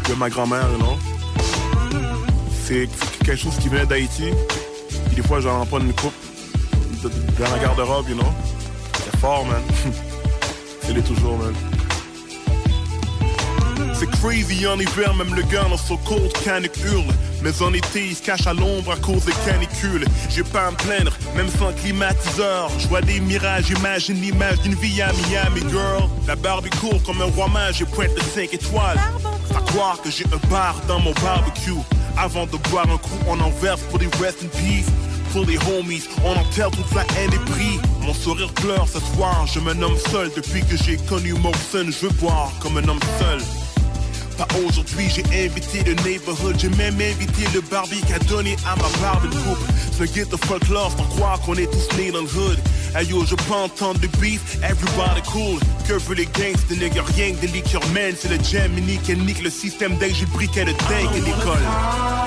[0.08, 1.15] de ma grand-mère, you know.
[2.66, 2.88] C'est
[3.24, 4.24] quelque chose qui venait d'Haïti.
[5.06, 6.12] Puis des fois, j'en prends une coupe
[7.00, 8.26] dans la garde-robe, you know.
[9.04, 9.62] C'est fort, man.
[10.82, 11.54] C'est l'est toujours, man.
[13.94, 17.06] C'est crazy en hiver, même le gars dans son cold canic hurle.
[17.40, 20.04] Mais en été, il se cache à l'ombre à cause des canicules.
[20.28, 22.68] J'ai pas à me plaindre, même sans climatiseur.
[22.80, 26.08] Je vois des mirages, imagine l'image d'une vie à Miami, girl.
[26.26, 28.98] La barbe court comme un roi mage et pointe de 5 étoiles.
[29.54, 31.70] À croire que j'ai un bar dans mon barbecue.
[32.16, 34.86] Avant de boire un coup, on en verse pour des rest in peace.
[35.32, 37.78] Pour les homies, on enterre toute la haine et pris.
[38.00, 40.30] Mon sourire pleure ce soir, je me nomme seul.
[40.34, 43.40] Depuis que j'ai connu Morrison, je veux boire comme un homme seul.
[44.38, 48.76] Pas aujourd'hui, j'ai invité le neighborhood, j'ai même invité le Barbie qui a donné à
[48.76, 49.64] ma barbe une coupe.
[49.98, 52.58] Ce get the folklore, sans croire qu'on est tous nés dans le hood.
[52.98, 55.60] Hey yo, je peux entendre le beef, everybody cool.
[55.86, 58.14] Que veut les gangs, des niggas, rien que des liqueurs, man.
[58.18, 61.20] C'est le jam, nique et nique le système dès que j'ai briqué le dingue et
[61.20, 61.60] l'école.
[61.62, 62.24] La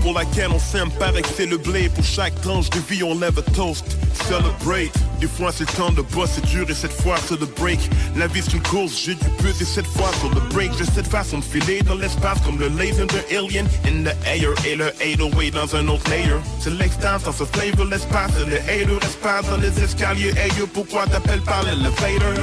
[0.00, 1.88] pour laquelle on s'aime que c'est le blé.
[1.88, 3.84] Pour chaque tranche de vie on lève toast.
[4.28, 4.92] Celebrate.
[5.20, 7.78] Des fois c'est temps de bosser dur et cette fois c'est le break.
[8.16, 11.06] La vie c'est une course, j'ai dû peser cette fois sur le break J'ai cette
[11.06, 14.92] façon de filer dans l'espace comme le laser de Alien In the air et le
[15.04, 16.36] 808 dans un autre layer.
[16.60, 20.32] C'est l'extase dans ce flavor l'espace Et le hater espace dans les escaliers.
[20.36, 22.34] Hey pourquoi t'appelles par l'elevator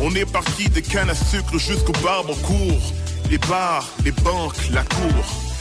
[0.00, 2.92] On est parti de canne à sucre jusqu'au barbe en cours
[3.30, 5.53] Les bars, les banques, la cour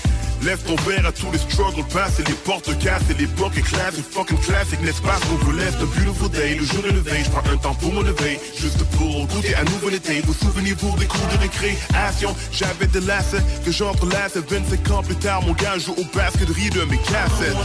[0.45, 4.37] Lève ton verre à tous les struggles passés, les portes cassées, les blocs éclatent, fucking
[4.39, 7.49] classique, n'est-ce pas qu'on vous laisse de beautiful day, le jour est levé, je prends
[7.49, 11.05] un temps pour me lever, juste pour goûter à nouvel été, vous souvenez pour des
[11.05, 15.93] cours de récréation, j'avais des lacets que j'entrelaçais, 25 ans plus tard, mon gars joue
[15.93, 17.55] au basket, rit de mes cassettes.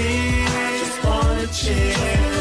[0.00, 2.37] I just wanna chill.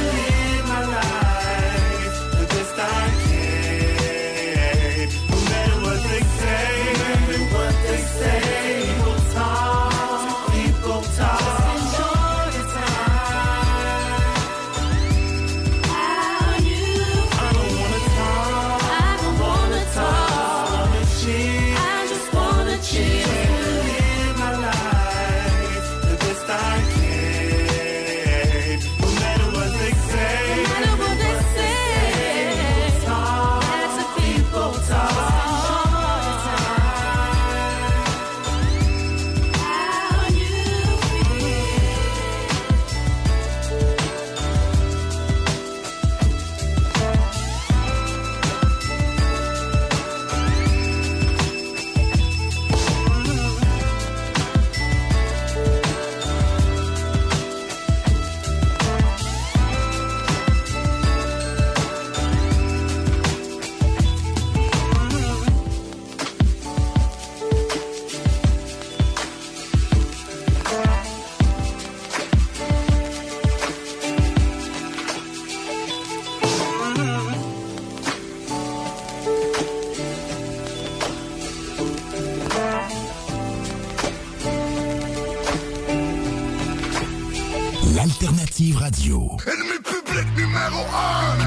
[88.87, 89.37] Radio.
[89.45, 91.37] Ennemi public numéro 1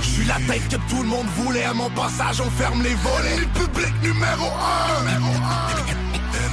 [0.00, 2.94] Je suis la tête que tout le monde voulait À mon passage on ferme les
[2.94, 5.10] volets Ennemi public numéro 1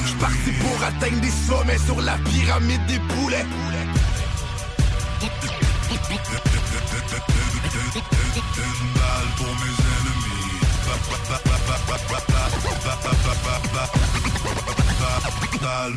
[0.07, 3.45] Je parti pour atteindre des sommets Sur la pyramide des poulets
[8.57, 10.39] Une balle pour mes ennemis.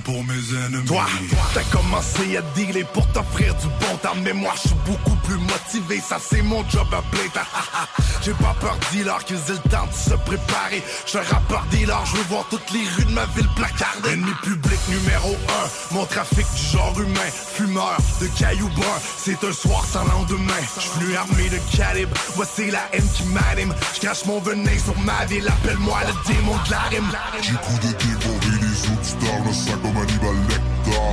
[0.05, 0.85] Pour mes ennemis.
[0.87, 1.07] Toi,
[1.55, 5.39] t'as commencé à dealer pour t'offrir du bon temps Mais moi je suis beaucoup plus
[5.39, 7.47] motivé Ça c'est mon job à temps
[8.25, 10.81] J'ai pas peur dealer qu'ils aient le de se préparer.
[11.07, 14.13] Je rappeur dealer, je veux voir toutes les rues de ma ville placardées.
[14.13, 15.37] Ennemi public numéro
[15.91, 17.31] 1 Mon trafic du genre humain.
[17.55, 20.63] Fumeur de cailloux bruns C'est un soir sans lendemain.
[20.79, 23.75] Je venu armé de calibre Voici la haine qui m'anime.
[23.95, 27.11] Je crache mon venin sur ma ville Appelle-moi le démon de la rime.
[27.41, 30.37] J'ai coup de dévorer les auditeurs, le sac comme Hannibal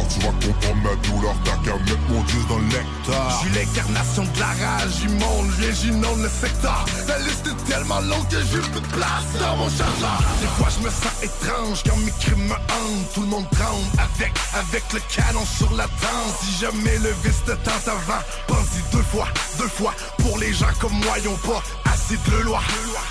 [0.10, 3.30] Tu vas comprendre ma douleur, t'as qu'à mettre mon dieu dans le lecteur.
[3.30, 6.86] Je suis l'incarnation de la rage, j'immonde, je viens, j'inonde le secteur.
[7.08, 10.20] La liste est tellement longue que j'ai plus de place dans mon chargeur.
[10.42, 13.14] Des fois je me sens étrange quand mes crimes me hantent.
[13.14, 16.36] Tout le monde tremble avec, avec le canon sur la tente.
[16.42, 19.94] Si jamais le vice te tente avant, pense-y deux fois, deux fois.
[20.20, 22.62] Pour les gens comme moi, ils pas assez de le loi.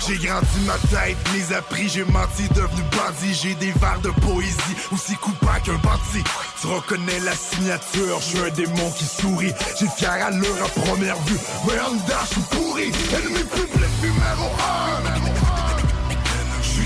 [0.07, 3.33] J'ai grandi ma tête, mes appris, j'ai menti, devenu bandit.
[3.33, 6.23] J'ai des vers de poésie, aussi coupant qu'un bandit.
[6.61, 9.53] Tu reconnais la signature, je suis un démon qui sourit.
[9.79, 11.37] J'ai fier à l'heure à première vue,
[11.67, 12.91] mais en dedans, je suis pourri.
[13.13, 14.49] Ennemi public numéro
[15.35, 15.38] 1.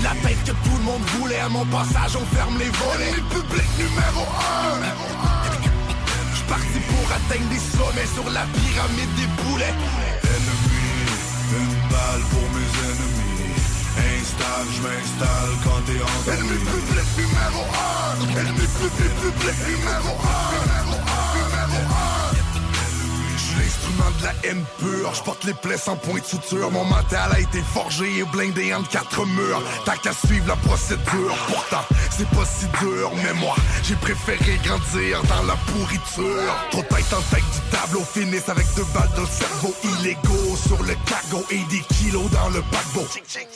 [0.04, 3.16] La tête que tout le monde voulait, à mon passage, on ferme les volets.
[3.30, 4.84] Public numéro 1.
[6.36, 9.74] Je parti pour atteindre des sommets sur la pyramide des boulets.
[10.28, 10.84] Ennemi,
[11.56, 13.24] une balle pour mes ennemis.
[13.96, 20.84] Installe, je m'installe quand t'es en Ennemi public numéro 1 Ennemi public, public numéro 1
[20.90, 21.03] Je
[24.18, 25.14] de la haine pure.
[25.14, 26.70] Je porte les plaies sans point de suture.
[26.70, 29.62] Mon mental a été forgé et blindé entre quatre murs.
[29.84, 31.34] T'as qu'à suivre la procédure.
[31.46, 33.10] Pourtant, c'est pas si dur.
[33.22, 36.54] Mais moi, j'ai préféré grandir dans la pourriture.
[36.70, 39.74] Trop de tête en tête du tableau Finissent avec deux balles le cerveau.
[39.84, 43.06] Illégaux sur le cargo Et des kilos dans le paquebot.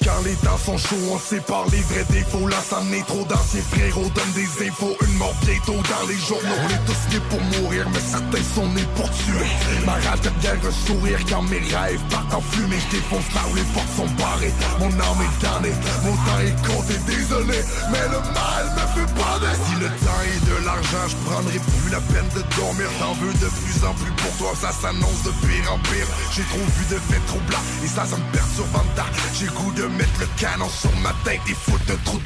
[0.04, 2.48] Quand les temps sont chauds On sépare les vrais défauts.
[2.48, 6.18] Là, ça en est trop d'anciens frérots Donne des infos, une mort bientôt dans les
[6.18, 6.58] journaux.
[6.64, 9.46] On est tous nés pour mourir Mais certains sont nés pour tuer.
[9.84, 9.98] Ma
[10.30, 12.78] devient un sourire Quand mes rêves partent en fumée.
[12.90, 14.52] Je défonce là où les portes sont barrées.
[14.80, 15.74] Mon âme est damnée.
[16.04, 17.58] Mon temps est compté, désolé.
[17.90, 21.90] Mais le mal me fait bander Si le temps est de l'argent Je prendrai plus
[21.90, 22.88] la peine de dormir.
[22.98, 24.52] T'en veux de plus en plus pour toi.
[24.54, 26.08] Ça s'annonce de pire en pire.
[26.32, 28.88] J'ai trop vu de faits troublants Et ça, ça me perturbe en.
[29.34, 32.18] J'ai le goût de mettre le canon sur ma tête Et foutre de trou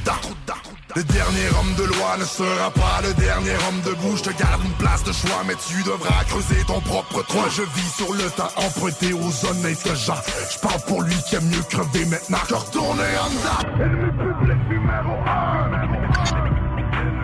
[0.95, 4.15] le dernier homme de loi ne sera pas le dernier homme debout.
[4.17, 7.39] Je te garde une place de choix, mais tu devras creuser ton propre trou.
[7.49, 10.21] Je vis sur le temps emprunté aux honnêtes gens.
[10.51, 13.83] Je parle pour lui qui aime mieux crever maintenant que retourner en dedans.
[13.83, 15.71] Ennemi public numéro 1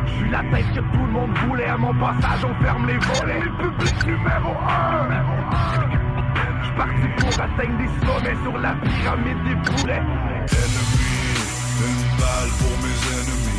[0.05, 1.67] Je suis la tête que tout le monde voulait.
[1.67, 3.38] À mon passage, on ferme les volets.
[3.38, 5.09] Ennemi public numéro 1
[6.63, 10.01] Je parti pour atteindre des sommets sur la pyramide des poulets.
[10.57, 11.20] Ennemi,
[11.86, 13.59] une balle pour mes ennemis.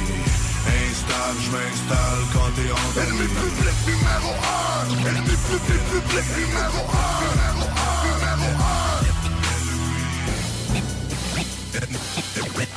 [0.66, 7.20] Installe, je m'installe quand t'es en Ennemi public numéro 1 Ennemi public, public numéro 1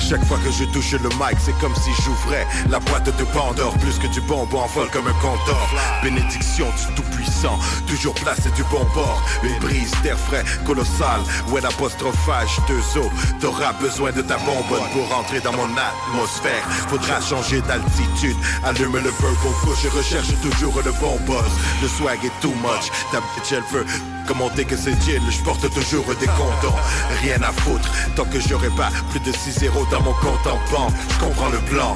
[0.08, 3.78] Chaque fois que je touche le mic, c'est comme si j'ouvrais la boîte de Pandore.
[3.80, 5.70] Plus que du bonbon en vol comme un compteur.
[6.02, 9.22] Bénédiction du Tout-Puissant, toujours placé du bon bord.
[9.44, 11.20] Une brise d'air frais, colossale.
[11.50, 13.12] Ouais, l'apostrophage, deux os.
[13.42, 16.64] T'auras besoin de ta bonbonne pour entrer dans mon atmosphère.
[16.88, 18.38] Faudra changer d'altitude.
[18.64, 19.36] Allume le verbal
[19.66, 21.52] push, je recherche toujours le bon buzz.
[21.82, 22.92] Le swag est too much.
[23.12, 23.86] Ta bitch, elle veut
[24.28, 26.76] Commenter que c'est chill, je porte toujours des comptants.
[27.22, 30.92] Rien à foutre, tant que j'aurai pas plus de 6-0 dans mon compte en banque.
[31.10, 31.96] Je comprends le plan,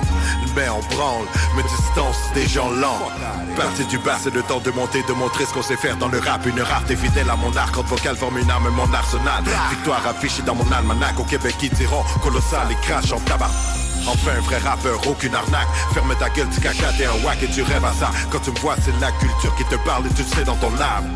[0.55, 1.25] mais en branle,
[1.57, 3.09] me distance des gens lents.
[3.57, 6.07] Parti du bas, c'est le temps de monter, de montrer ce qu'on sait faire dans
[6.07, 6.45] le rap.
[6.45, 9.43] Une rare et fidèle à mon arc quand vocal forme une arme, mon arsenal.
[9.69, 13.51] Victoire affichée dans mon almanach, au Québec ils diront colossal et crash en tabac.
[14.07, 17.47] Enfin un vrai rappeur, aucune arnaque Ferme ta gueule, tu caca, t'es un wack et
[17.47, 20.09] tu rêves à ça Quand tu me vois, c'est la culture qui te parle et
[20.09, 21.15] tu le sais dans ton âme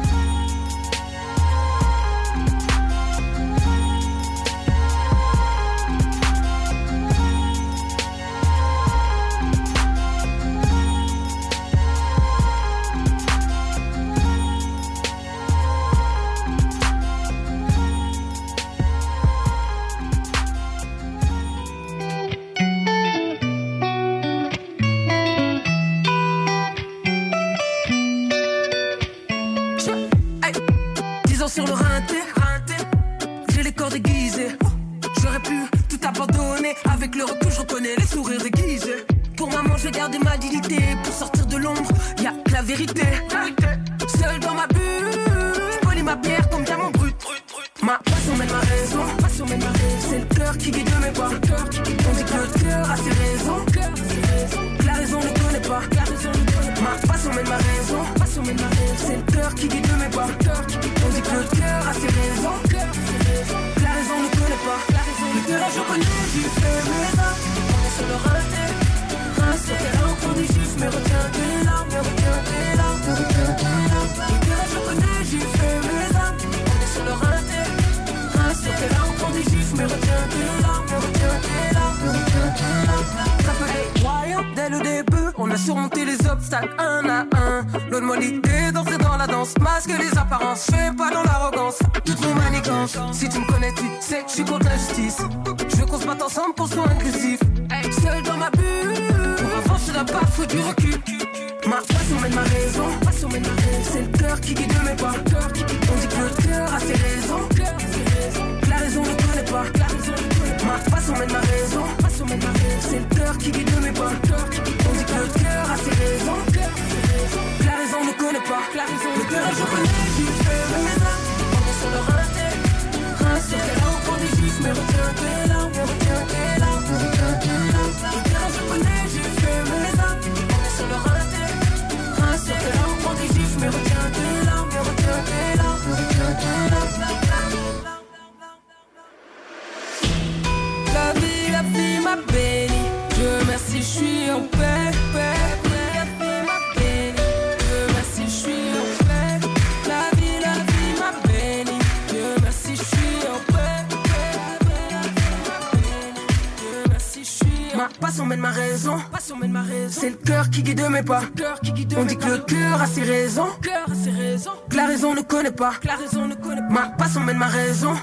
[166.69, 167.93] Ma passion mène ma raison.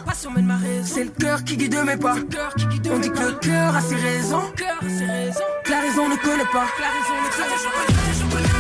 [0.85, 2.15] C'est le cœur qui guide mes pas.
[2.91, 4.43] On dit que le cœur a ses raisons.
[4.57, 6.67] Que raison ne connaît pas.
[6.81, 8.52] La raison ne connaît pas.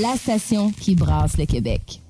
[0.00, 2.00] La station qui brasse le Québec.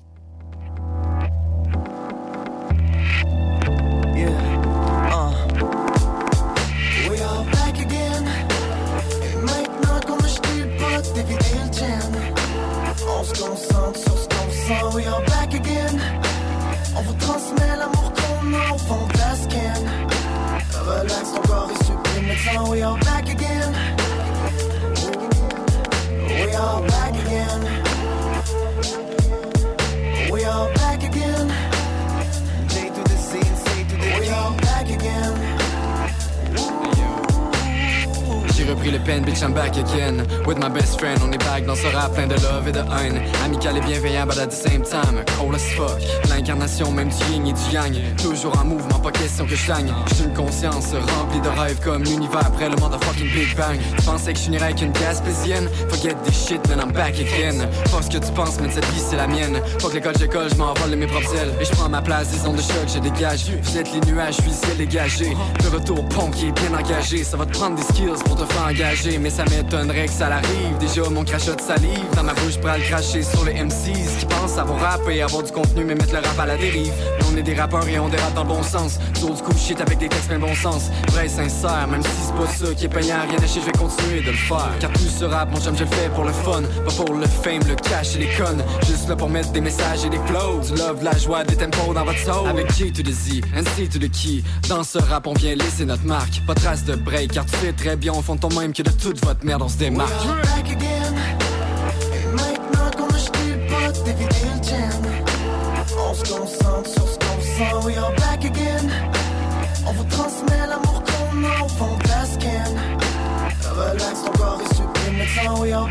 [43.99, 45.99] bienveillable at the same time, cold as fuck.
[46.29, 49.93] L'incarnation même du yin et du yang, toujours en mouvement, pas question que je gagne.
[50.15, 53.77] J'ai une conscience remplie de rêves comme l'univers après le motherfucking Big Bang.
[53.97, 55.67] Tu pensais que je finirais avec une gaspésienne?
[55.89, 57.67] Forget this shit, then I'm back again.
[57.91, 59.59] Pas ce que tu penses, mais cette vie c'est la mienne.
[59.81, 61.53] Pas que l'école j'école, je de mes propres ailes.
[61.59, 63.51] Et je prends ma place, des ondes de choc, je dégage.
[63.61, 65.35] Vous êtes les nuages, je suis le ciel.
[65.63, 68.65] Le retour pont qui est bien engagé, ça va te prendre des skills de faire
[68.65, 70.77] engager, mais ça m'étonnerait que ça l'arrive.
[70.79, 74.25] Déjà, mon crachat de salive dans ma bouche prend le cracher sur les MCs qui
[74.25, 76.91] pensent avoir rap et avoir du contenu, mais mettre le rap à la dérive.
[77.19, 78.99] Mais on est des rappeurs et on dérape dans le bon sens.
[79.17, 80.89] Sur du coup, shit avec des textes, mais bon sens.
[81.11, 83.65] Vrai et sincère, même si c'est pas ça qui est payant, rien de chez, je
[83.65, 84.71] vais continuer de le faire.
[84.79, 87.61] Car plus ce rap, mon chum, je fais pour le fun, pas pour le fame,
[87.67, 88.63] le cash et les connes.
[88.87, 90.61] Juste là pour mettre des messages et des flows.
[90.77, 92.47] Love, la joie, des tempos dans votre soul.
[92.47, 94.43] Avec qui to the Z, ainsi to the key.
[94.69, 96.41] Dans ce rap, on vient laisser notre marque.
[96.47, 99.23] Pas trace de break, car tu sais très bien, on ton même que de toute
[99.25, 100.11] votre merde, on se démarque.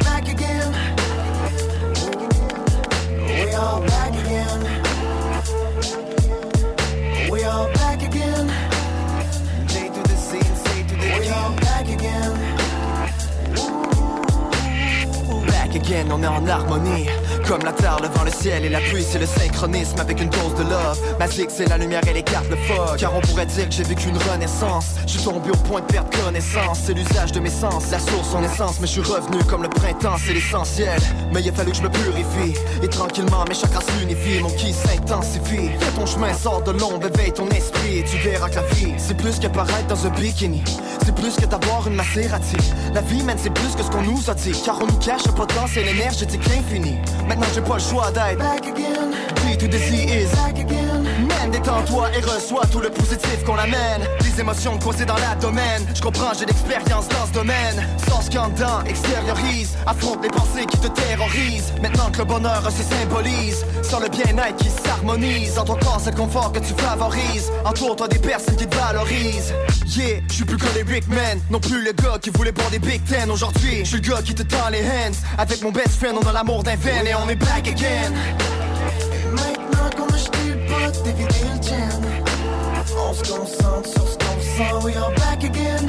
[0.01, 0.79] back again.
[15.91, 17.07] On est en harmonie.
[17.49, 20.29] Comme la terre, le vent, le ciel et la pluie, c'est le synchronisme avec une
[20.29, 21.01] dose de love.
[21.19, 22.99] Magique, c'est la lumière et les cartes, le fog.
[22.99, 24.97] Car on pourrait dire que j'ai vécu une renaissance.
[25.07, 26.81] Je suis tombé au point de perdre connaissance.
[26.85, 28.79] C'est l'usage de mes sens, la source, son essence.
[28.81, 31.01] Mais je suis revenu comme le printemps, c'est l'essentiel.
[31.33, 32.61] Mais il a fallu que je me purifie.
[32.83, 34.43] Et tranquillement, mes chakras s'unifient.
[34.43, 35.71] Mon qui s'intensifie.
[35.81, 38.01] Fais ton chemin, sors de l'ombre, éveille ton esprit.
[38.01, 40.63] Et tu verras que la vie, c'est plus que paraître dans un bikini.
[41.03, 42.59] C'est plus que d'avoir une Maserati.
[42.93, 44.53] La vie, man, c'est plus que ce qu'on nous a dit.
[44.67, 46.99] Car on nous cache un potentiel énergétique infini.
[47.27, 49.13] Maintenant, j'ai pas le choix d'être back again.
[49.43, 50.88] D to the Z is
[51.51, 54.03] détends-toi et reçois tout le positif qu'on amène.
[54.21, 55.87] Des émotions coincées dans l'abdomen.
[55.95, 57.87] Je comprends, j'ai l'expérience dans ce domaine.
[58.33, 59.75] Qu'en dedans, extériorise.
[59.87, 61.73] Affronte les pensées qui te terrorisent.
[61.81, 63.65] Maintenant que le bonheur se symbolise.
[63.83, 65.55] Sans le bien-être qui s'harmonise.
[65.55, 67.51] Dans ton corps, c'est le confort que tu favorises.
[67.65, 69.55] Entoure-toi des personnes qui te valorisent.
[69.87, 71.41] Yeah, je suis plus que les big men.
[71.51, 73.31] Non plus le gars qui voulait boire des Big Ten.
[73.31, 75.17] Aujourd'hui, je suis le gars qui te tend les hands.
[75.39, 78.13] Avec mon best friend, on a l'amour d'un veine et on est back again.
[81.19, 82.03] D'éviter le jam.
[82.97, 85.87] On se concentre sur ce qu'on sent, we are back again.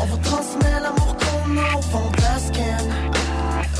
[0.00, 2.78] On vous transmet l'amour qu'on a au fond de la skin.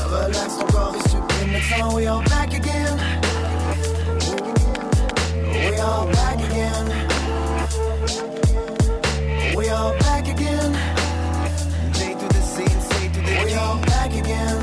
[0.05, 2.97] Relax, ton corps est sublime, maintenant we are back again.
[5.53, 6.85] We are back again.
[9.55, 10.73] We are back again.
[11.93, 12.41] J to the
[13.13, 14.62] the We are back again.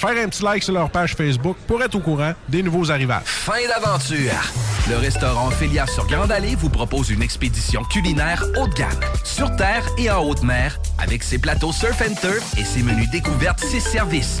[0.00, 3.22] faire un petit like sur leur page Facebook pour être au courant des nouveaux arrivages.
[3.26, 4.32] Fin d'aventure!
[4.88, 8.88] Le restaurant Ophélia sur Grande Allée vous propose une expédition culinaire haut de gamme,
[9.24, 13.10] sur terre et en haute mer, avec ses plateaux surf and turf et ses menus
[13.10, 14.40] découvertes, ses services.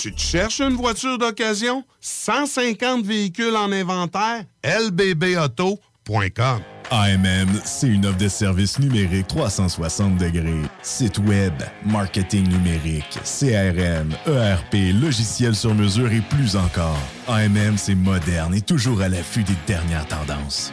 [0.00, 1.82] Tu te cherches une voiture d'occasion?
[2.00, 4.44] 150 véhicules en inventaire?
[4.62, 10.62] lbbauto.com AMM, c'est une offre de services numériques 360 degrés.
[10.82, 17.00] Site web, marketing numérique, CRM, ERP, logiciel sur mesure et plus encore.
[17.26, 20.72] AMM, c'est moderne et toujours à l'affût des dernières tendances.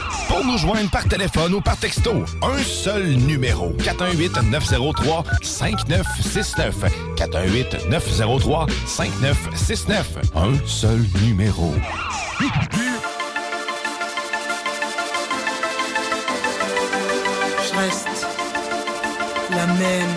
[0.27, 3.71] Pour nous joindre par téléphone ou par texto, un seul numéro.
[3.79, 6.73] 418-903-5969.
[7.17, 10.03] 418-903-5969.
[10.35, 11.73] Un seul numéro.
[17.63, 18.25] Je reste
[19.51, 20.09] la même.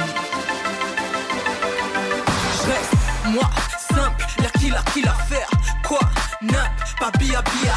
[2.56, 2.94] Je reste
[3.26, 3.50] moi,
[3.92, 5.53] simple, la kill, la kill à faire.
[5.86, 6.00] Quoi?
[6.98, 7.74] Pas bia bia.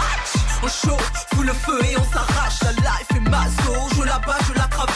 [0.63, 0.97] On chaud,
[1.33, 2.59] fout le feu et on s'arrache.
[2.63, 4.93] La life est maso, je la bas, je la cravache.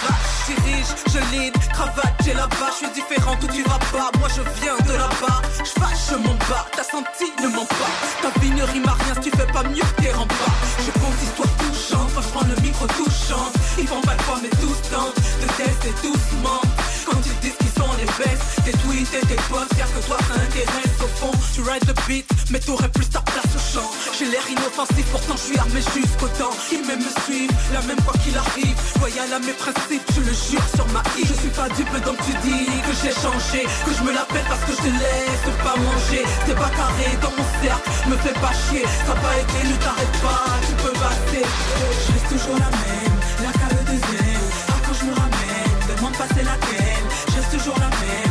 [0.47, 2.71] Dirige, je lead, cravate, j'ai la bas.
[2.71, 4.11] Je suis différent, tu vas pas.
[4.19, 5.41] Moi je viens de là-bas.
[5.59, 6.65] Je fâche, je m'en bats.
[6.75, 7.91] T'as senti, ne mens pas.
[8.21, 10.55] Ta vie ne à rien si tu fais pas mieux que tes remparts.
[10.79, 13.51] Je compte histoire touchante, quand je prends le micro touchant.
[13.77, 16.61] Ils font pas quoi, mais tous tentent de tester doucement.
[17.05, 18.41] Quand ils disent qu'ils sont les best,
[18.71, 21.31] tes tweets et tes posts, dire que toi ça intéresse au fond.
[21.53, 23.89] Tu ride the beat, mais t'aurais plus ta place au champ.
[24.17, 26.55] J'ai l'air inoffensif, pourtant je suis armé jusqu'au temps.
[26.71, 28.75] Ils même me suivent, la même quoi qu'il arrive.
[28.99, 31.27] Loyal à mes principes, je le jure sur ma île.
[31.27, 33.67] Je suis pas dupe, donc tu dis que j'ai changé.
[33.85, 36.23] Que je me la parce que je te laisse pas manger.
[36.45, 38.85] T'es pas carré dans mon cercle, me fais pas chier.
[39.07, 41.43] Ça pas été, ne t'arrête pas, tu peux passer.
[41.43, 44.47] Je reste toujours la même, la cale de zèle.
[44.69, 47.05] Ah, quand je me ramène, demande pas c'est laquelle.
[47.27, 48.30] Je reste toujours la même,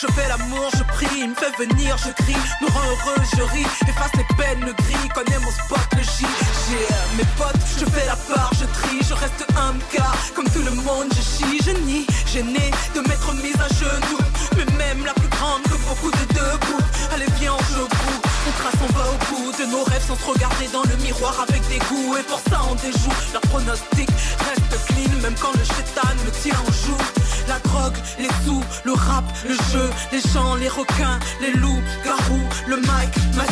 [0.00, 2.36] Je fais l'amour, je prie, il me fait venir, je crie.
[2.60, 5.08] Me rend heureux, je ris, efface les peines, le gris.
[5.12, 6.24] Connais mon spot, le J.
[6.68, 10.48] J'ai euh, mes potes, je fais la part, je trie, je reste un car Comme
[10.50, 12.06] tout le monde, je chie, je nie.
[12.32, 14.22] Gêné de m'être mise à genoux.
[14.56, 16.82] Mais même la plus grande que beaucoup de debout.
[17.12, 17.88] Allez, viens, on joue.
[18.46, 21.34] On trace, on va au bout de nos rêves sans se regarder dans le miroir
[21.48, 22.16] avec des goûts.
[22.16, 23.18] Et pour ça, on déjoue.
[23.32, 24.08] Leur pronostic
[24.46, 24.67] reste
[25.22, 27.04] même quand le chétan me tient en joue.
[27.48, 32.48] La drogue, les sous, le rap, le jeu, les gens, les requins, les loups, garous,
[32.66, 33.44] le mic, ma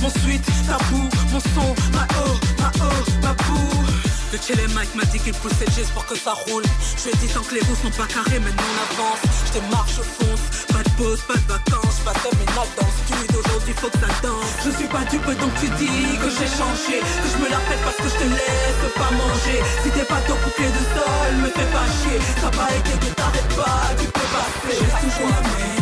[0.00, 3.89] mon suite, tabou, mon son, ma oh, ma oh, ma bou.
[4.30, 6.62] De les Mike m'a dit qu'il poussait juste pour que ça roule.
[6.96, 9.18] Je lui ai dit tant que les roues sont pas carrées, maintenant on avance.
[9.46, 10.70] Je démarche, je fonce.
[10.70, 13.40] Pas de pause, pas de vacances, pas de terminal dans le studio.
[13.42, 14.54] Aujourd'hui faut que ça danse.
[14.64, 17.02] Je suis pas dupe donc tu dis que j'ai changé.
[17.02, 19.58] Que je me la pète parce que je te laisse pas manger.
[19.82, 22.22] Si t'es pas top ou clé de sol, me fais pas chier.
[22.38, 24.78] Ça va été que t'arrêtes pas, tu peux passer.
[24.78, 25.79] Je reste toujours la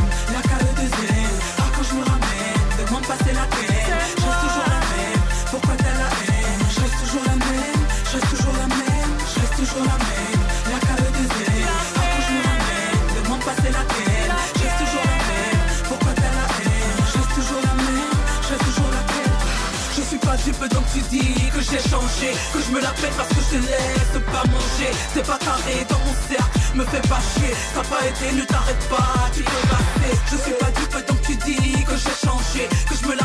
[20.67, 22.35] donc tu dis que j'ai changé.
[22.53, 24.91] Que je me la pète parce que je te laisse pas manger.
[25.15, 27.55] C'est pas carré dans mon cercle, me fais pas chier.
[27.75, 30.13] T'as pas été nu, t'arrêtes pas, tu peux passer.
[30.31, 32.69] Je suis pas dupe donc tu dis que j'ai changé.
[32.89, 33.25] Que je me la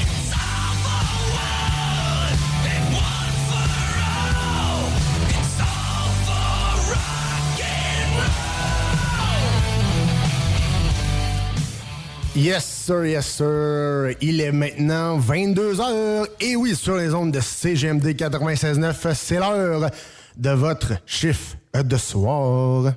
[12.33, 14.15] Yes, sir, yes, sir.
[14.21, 16.27] Il est maintenant 22h.
[16.39, 19.89] Et oui, sur les ondes de CGMD 96.9, c'est l'heure
[20.37, 22.93] de votre chiffre de soir.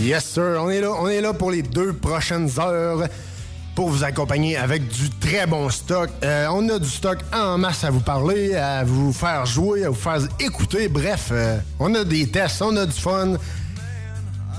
[0.00, 0.60] Yes, sir.
[0.60, 3.08] On est là, on est là pour les deux prochaines heures
[3.76, 6.08] pour vous accompagner avec du très bon stock.
[6.24, 9.90] Euh, on a du stock en masse à vous parler, à vous faire jouer, à
[9.90, 10.88] vous faire écouter.
[10.88, 13.34] Bref, euh, on a des tests, on a du fun.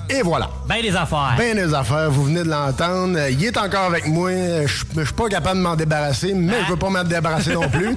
[0.09, 0.49] Et voilà.
[0.67, 1.35] Ben des affaires.
[1.37, 3.17] Ben des affaires, vous venez de l'entendre.
[3.17, 4.31] Euh, Il est encore avec moi.
[4.31, 7.69] Je je suis pas capable de m'en débarrasser, mais je veux pas m'en débarrasser non
[7.69, 7.95] plus.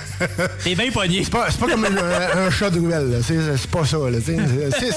[0.64, 1.24] T'es bien pogné.
[1.24, 3.20] C'est pas, pas comme un, un chat de ruelle.
[3.22, 3.98] C'est, pas ça.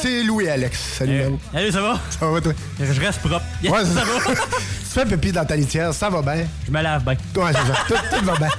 [0.01, 0.79] C'est, Louis-Alex.
[0.97, 1.37] Salut, man.
[1.53, 1.99] Salut, ça va?
[2.19, 2.53] Ça va, toi?
[2.79, 3.45] Je reste propre.
[3.63, 4.33] Ouais, ça ça va?
[4.35, 6.45] tu fais pipi dans ta litière, ça va bien.
[6.65, 7.15] Je me lave bien.
[7.43, 7.79] Ouais, c'est ça.
[7.87, 8.49] Tout, tout va bien.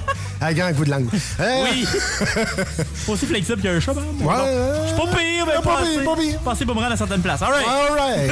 [0.41, 1.07] Un grand coup de langue.
[1.39, 1.85] Euh, Oui.
[3.05, 4.03] Pas aussi flexible qu'un chat, ben.
[4.21, 4.35] Ouais,
[4.83, 6.39] Je suis pas pire, mais Pas pas pire, pas pire.
[6.39, 7.41] Passer pour me rendre à certaines places.
[7.41, 7.67] All right.
[7.67, 8.31] All right.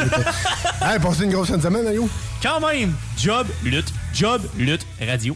[0.93, 2.07] hey, passez une grosse fin de semaine, là, yo.
[2.43, 5.35] Quand même, job, lutte, job, lutte, radio.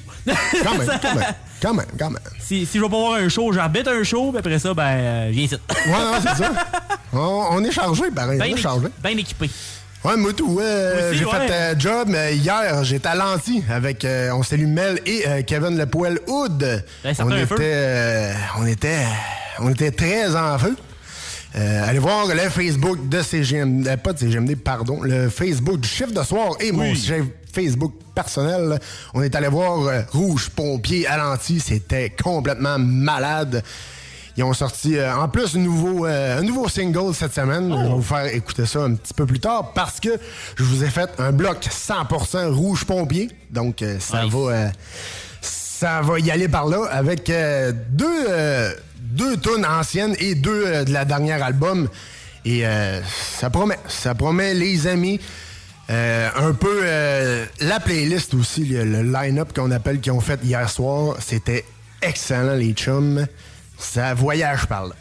[0.64, 1.34] Quand même, quand même.
[1.62, 2.22] Quand même, quand même.
[2.40, 4.84] Si, si je vais pas voir un show, j'arbitre un show, puis après ça, ben,
[4.86, 5.56] euh, viens ici.
[5.56, 6.52] Ouais, non, c'est ça.
[7.14, 8.38] On, on est chargé, pareil.
[8.38, 8.88] Ben on est chargé.
[9.02, 9.50] ben équipé.
[10.06, 11.32] Ouais, euh, aussi, j'ai ouais.
[11.48, 15.42] fait euh, job, mais hier, j'étais à Lanty avec, euh, on salue Mel et euh,
[15.46, 16.84] Kevin Le Poel Hood.
[17.14, 17.56] Ça on, était, feu.
[17.60, 19.06] euh, on était,
[19.60, 20.76] on était très en feu.
[21.58, 25.90] Euh, allez voir le Facebook de CGMD, euh, pas de CGMD, pardon, le Facebook du
[25.90, 26.96] chiffre de soir et mon Oui.
[26.96, 28.80] chef Facebook personnel.
[29.14, 33.64] On est allé voir euh, Rouge Pompier à Lanty, c'était complètement malade.
[34.40, 37.70] Ils ont sorti euh, en plus un nouveau, euh, un nouveau single cette semaine.
[37.70, 40.08] Je vais vous faire écouter ça un petit peu plus tard parce que
[40.56, 43.30] je vous ai fait un bloc 100% rouge pompier.
[43.52, 44.34] Donc euh, ça Nice.
[44.34, 44.72] va
[45.42, 47.30] ça va y aller par là avec
[47.90, 48.28] deux
[49.02, 51.90] deux tunes anciennes et deux de la dernière album.
[52.46, 52.64] Et
[53.40, 55.20] ça promet, ça promet les amis.
[55.90, 60.40] Euh, un peu euh, la playlist aussi, le, le line-up qu'on appelle qu'ils ont fait
[60.44, 61.66] hier soir, c'était
[62.02, 63.26] excellent les chums.
[63.80, 64.96] Ça voyage par là.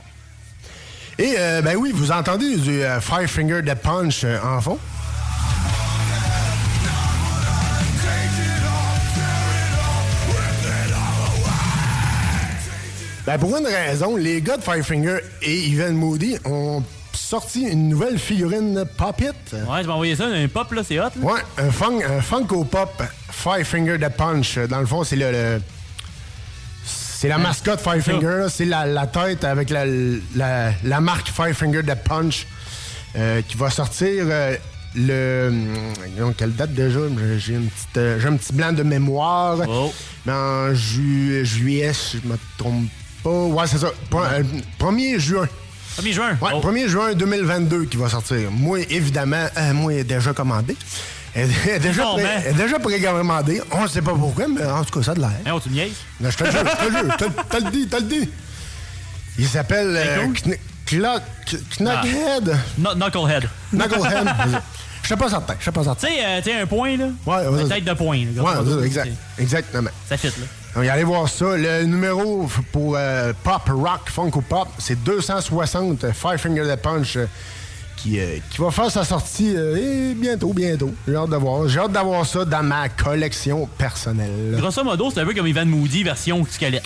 [1.18, 4.78] Et euh, ben oui, vous entendez du euh, Five Finger Dead Punch euh, en fond?
[13.26, 17.88] Ben pour une raison, les gars de Five Finger et Even Moody ont sorti une
[17.90, 19.34] nouvelle figurine Pop-It.
[19.52, 21.02] Ouais, m'as envoyé ça, un pop, là, c'est hot.
[21.02, 21.10] là.
[21.20, 21.66] Ouais, un,
[22.16, 24.56] un Funko Pop Five Finger the Punch.
[24.58, 25.30] Dans le fond, c'est le.
[25.30, 25.60] le-
[27.20, 28.12] c'est la mascotte Five Ça.
[28.12, 28.26] Finger.
[28.42, 28.48] là.
[28.48, 29.84] C'est la, la tête avec la,
[30.36, 32.46] la, la marque Five Finger the Punch
[33.16, 34.56] euh, qui va sortir euh,
[34.94, 35.48] le.
[35.48, 37.00] hum, quelle date déjà?
[37.38, 37.58] J'ai
[37.96, 39.58] euh, un petit blanc de mémoire.
[39.68, 39.92] Oh.
[40.26, 42.88] Mais en ju- juillet, je me trompe
[43.22, 43.30] pas.
[43.30, 43.90] Ouais, c'est ça.
[44.10, 44.42] Pre- euh,
[44.78, 45.48] 1er juin.
[46.00, 46.38] 1er juin.
[46.40, 48.50] Ouais, 1er juin 2022 qui va sortir.
[48.52, 50.76] Moi, évidemment, euh, moi, déjà commandé.
[51.34, 53.62] Elle est déjà, Non, pré- mais- elle est déjà précommandée.
[53.72, 55.30] On ne sait pas pourquoi, mais en tout cas, ça a de l'air.
[55.46, 55.92] Hein, on tu me niaises?
[56.20, 57.16] Non, je te le jure, je te le jure.
[57.48, 58.30] T'as- le dit, t'as le dit.
[59.38, 62.56] Il s'appelle euh, Kn- Clock- Knuckhead.
[62.78, 63.48] No- Knucklehead.
[63.72, 64.28] Knucklehead.
[65.02, 66.06] Je sais pas certain, je sais pas certain.
[66.06, 67.06] Tu sais, euh, tu un point, là?
[67.24, 68.26] Ouais, ouais, Une tête de point.
[68.36, 69.08] là, Ouais, ça, exact.
[69.38, 69.88] Exactement.
[70.06, 70.32] Ça fit, là.
[70.74, 71.56] Donc, allez voir ça.
[71.56, 77.16] Le numéro pour euh, Pop Rock Funko Pop, c'est 260 euh, Five Finger the Punch
[77.16, 77.26] euh,
[77.98, 79.76] qui, euh, qui va faire sa sortie euh,
[80.10, 80.94] et bientôt, bientôt.
[81.06, 81.68] J'ai hâte de voir.
[81.68, 84.56] J'ai hâte d'avoir ça dans ma collection personnelle.
[84.58, 86.84] Grosso modo, c'est un peu comme Ivan Moody version squelette.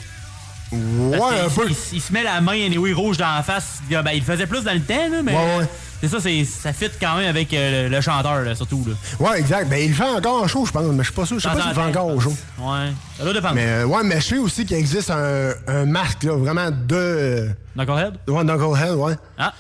[0.73, 1.67] Ouais, un peu.
[1.69, 3.81] Il, il se met la main anyway rouge dans la face.
[3.91, 5.33] Il ben, il le faisait plus dans le temps, là, mais.
[5.33, 5.69] Ouais, ouais.
[6.01, 8.85] C'est ça, c'est, ça fit quand même avec euh, le, le chanteur, là, surtout.
[8.89, 8.95] Là.
[9.21, 9.69] Ouais, exact.
[9.69, 11.39] Ben, il le fait encore en show, je pense, mais je suis pas sûr.
[11.39, 12.35] Je sais pas s'il le fait encore au show.
[12.59, 12.89] Ouais.
[13.19, 13.55] Ça doit dépendre.
[13.55, 17.51] Mais, euh, ouais, mais je sais aussi qu'il existe un, un masque, là, vraiment de.
[17.77, 18.15] Knucklehead?
[18.27, 19.15] Ouais, Knucklehead, ouais.
[19.39, 19.53] Ah.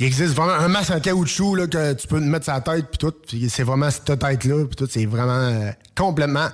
[0.00, 2.98] Il existe vraiment un masque en caoutchouc, là, que tu peux mettre sa tête, puis
[2.98, 3.12] tout.
[3.50, 4.88] C'est vraiment cette tête-là, puis tout.
[4.90, 6.48] C'est vraiment euh, complètement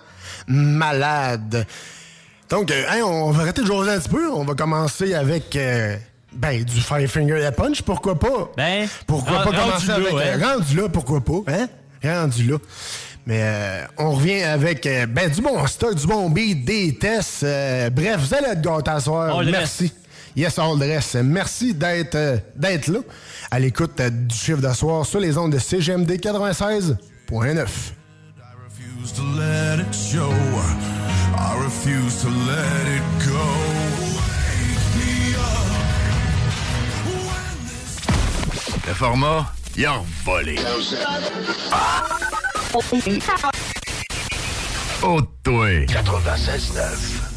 [0.49, 1.64] malade.
[2.51, 4.30] Donc, euh, hey, on va arrêter de jaser un petit peu.
[4.32, 5.55] On va commencer avec.
[5.57, 5.97] euh,
[6.32, 8.51] ben, du Five Finger the Punch, pourquoi pas?
[8.57, 10.12] Ben, pourquoi pas commencer là, avec.
[10.12, 10.44] ouais.
[10.44, 11.40] rendu là, pourquoi pas?
[11.49, 11.68] Hein?
[12.05, 12.59] Rendu là.
[13.26, 17.42] Mais euh, on revient avec euh, ben, du bon stock, du bon beat, des tests.
[17.42, 19.38] euh, bref, vous allez être gâtés à soir.
[19.38, 19.92] All the Merci.
[20.36, 21.14] Yes, all the rest.
[21.14, 22.99] Merci d'être d'être là
[23.51, 26.97] à l'écoute du chiffre de soir sur les ondes de CGMD 96.9.
[29.07, 30.30] refuse to let it show.
[31.38, 33.86] I refuse to let it go.
[38.86, 40.57] Le format, il a volé.
[45.03, 45.86] Oh, toi.
[45.86, 47.36] 96.9.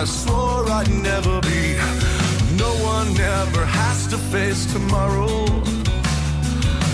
[0.00, 1.76] I swore I'd never be.
[2.56, 5.44] No one ever has to face tomorrow.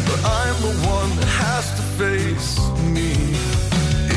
[0.09, 2.59] But I'm the one that has to face
[2.96, 3.12] me.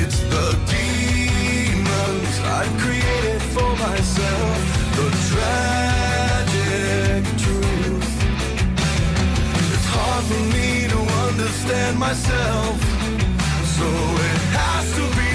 [0.02, 4.58] It's the demons I've created for myself.
[4.98, 8.12] The tragic truth.
[9.70, 12.76] It's hard for me to understand myself.
[13.78, 15.29] So it has to be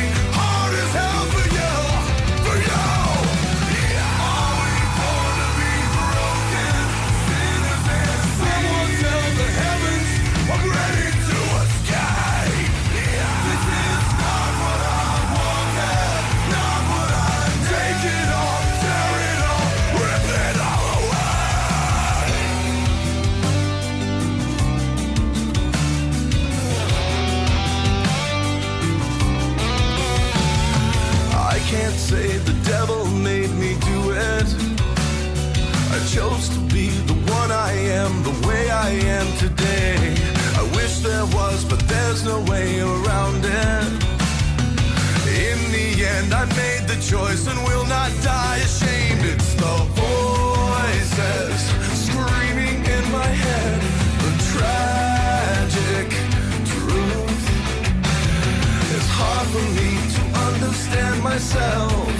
[41.24, 43.92] there was, but there's no way around it.
[45.26, 49.24] In the end, I made the choice and will not die ashamed.
[49.24, 51.58] It's the voices
[52.04, 53.80] screaming in my head,
[54.24, 56.08] the tragic
[56.72, 57.42] truth.
[58.94, 62.14] It's hard for me to understand myself.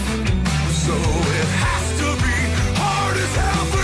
[0.84, 0.94] So
[1.40, 2.38] it has to be
[2.80, 3.83] hard as hell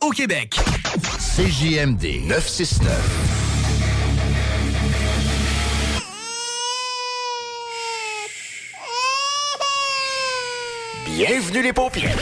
[0.00, 0.54] au Québec.
[1.18, 2.86] CJMD 969.
[11.04, 12.16] Bienvenue les paupières.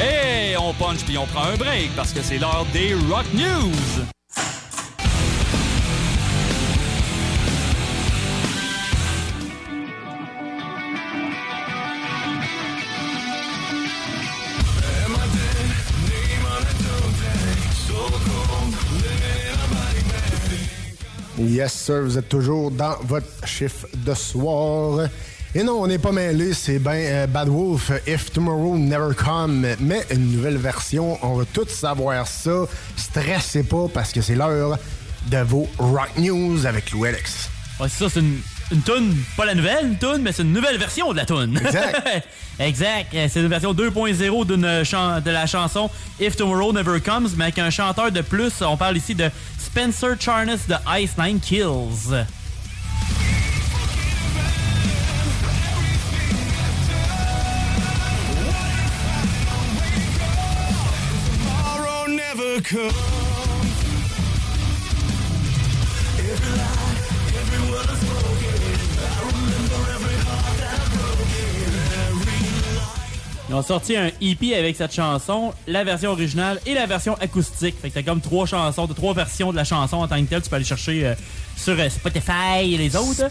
[0.00, 4.19] Hey, on punch puis on prend un break parce que c'est l'heure des Rock News.
[21.40, 25.08] Yes, sir, vous êtes toujours dans votre chiffre de soir.
[25.54, 29.66] Et non, on n'est pas mêlés, c'est bien euh, Bad Wolf, If Tomorrow Never Come,
[29.80, 31.18] mais une nouvelle version.
[31.22, 32.66] On va tous savoir ça.
[32.96, 34.78] Stressez pas parce que c'est l'heure
[35.28, 37.48] de vos Rock News avec Lou Alex.
[37.80, 38.38] Ouais, c'est ça, c'est une,
[38.70, 41.56] une toune, pas la nouvelle toune, mais c'est une nouvelle version de la toune.
[41.56, 42.26] Exact.
[42.60, 43.14] exact.
[43.14, 45.90] Euh, C'est une version 2.0 d'une chan- de la chanson
[46.20, 48.52] If Tomorrow Never Comes, mais avec un chanteur de plus.
[48.60, 49.24] On parle ici de
[49.70, 52.10] Spencer Charnes de Ice Nine Kills.
[73.50, 77.74] Ils ont sorti un EP avec cette chanson, la version originale et la version acoustique.
[77.82, 80.28] Fait que t'as comme trois chansons, t'as trois versions de la chanson en tant que
[80.30, 80.40] telle.
[80.40, 81.14] Tu peux aller chercher euh,
[81.56, 83.28] sur euh, Spotify et les autres.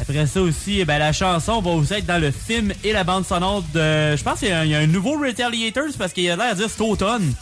[0.00, 3.04] Après ça aussi, eh ben, la chanson va aussi être dans le film et la
[3.04, 4.16] bande sonore de.
[4.16, 6.36] Je pense qu'il y, a un- il y a un nouveau Retaliators parce qu'il a
[6.36, 7.34] l'air de dire cet automne.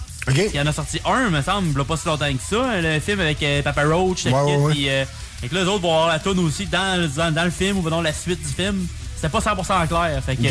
[0.53, 2.81] Il y en a sorti un, me semble, pas si longtemps que ça.
[2.81, 4.75] Le film avec euh, Papa Roach, Ouais, ouais, ouais.
[4.89, 5.05] euh,
[5.49, 7.89] que là, les autres vont avoir la tune aussi dans, dans, dans le film ou
[7.89, 8.85] dans la suite du film.
[9.15, 10.21] C'était pas 100% clair.
[10.27, 10.43] Fait que.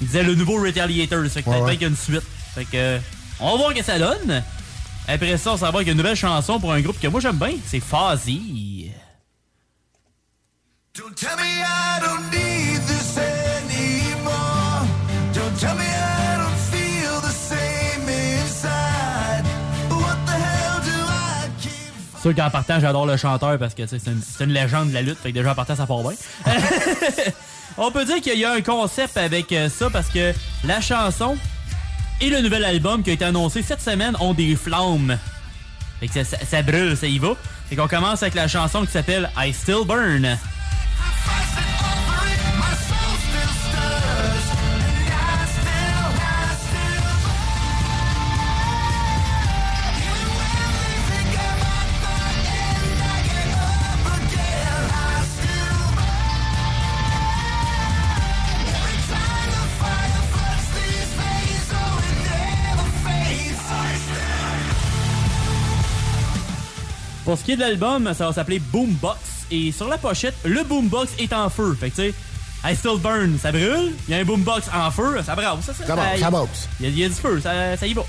[0.00, 1.24] Il disait le nouveau Retaliators.
[1.30, 1.70] Fait que Ouais, peut-être ouais.
[1.70, 2.22] bien qu'il y a une suite.
[2.54, 2.98] Fait que.
[3.40, 4.42] on va voir ce que ça donne.
[5.08, 7.36] Après ça, on s'en va avec une nouvelle chanson pour un groupe que moi j'aime
[7.36, 7.52] bien.
[7.66, 8.90] C'est Fuzzy.
[10.96, 14.86] Don't tell me I don't need this anymore.
[15.34, 19.44] Don't tell me I don't feel the same inside.
[19.90, 24.04] What the hell do I keep sûr qu'en partant, j'adore le chanteur parce que c'est
[24.06, 25.18] une, c'est une légende de la lutte.
[25.22, 26.12] Fait que déjà en partant, ça part bien.
[27.78, 30.32] On peut dire qu'il y a un concept avec euh, ça parce que
[30.64, 31.36] la chanson
[32.20, 35.18] et le nouvel album qui a été annoncé cette semaine ont des flammes.
[36.00, 37.34] Fait que ça, brûle, ça y va.
[37.68, 40.38] Fait qu'on commence avec la chanson qui s'appelle I Still Burn.
[67.36, 69.18] Pour ce qui est de l'album, ça va s'appeler Boombox.
[69.50, 71.76] Et sur la pochette, le Boombox est en feu.
[71.78, 72.14] Fait que tu sais,
[72.64, 73.92] I Still Burn, ça brûle.
[74.08, 75.66] Il y a un Boombox en feu, ça brasse.
[75.66, 76.68] Ça, Ça brasse, ça brasse.
[76.80, 78.02] Il y, a- il y a du feu, ça, ça y va.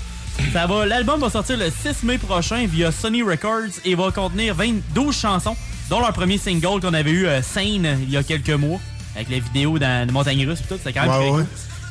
[0.54, 0.86] Ça va.
[0.86, 5.14] L'album va sortir le 6 mai prochain via Sony Records et va contenir 20 12
[5.14, 5.56] chansons,
[5.90, 8.80] dont leur premier single qu'on avait eu, euh, Sane, il y a quelques mois,
[9.14, 10.78] avec la vidéo dans les montagnes russes et tout.
[10.82, 11.44] C'était quand même Ouais, très ouais.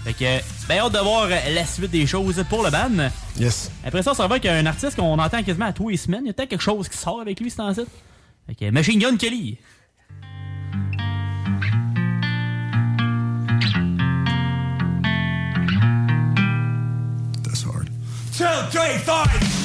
[0.03, 3.09] Fait que, ben, hâte de voir euh, la suite des choses pour le band.
[3.37, 3.69] Yes.
[3.85, 6.21] Après ça, ça va avec un artiste qu'on entend quasiment à tous les semaines.
[6.23, 7.87] Il y a peut-être quelque chose qui sort avec lui, c'est en site.
[8.47, 9.57] Fait que Machine Gun Kelly.
[17.43, 17.89] That's hard.
[18.37, 19.57] Two, three, five.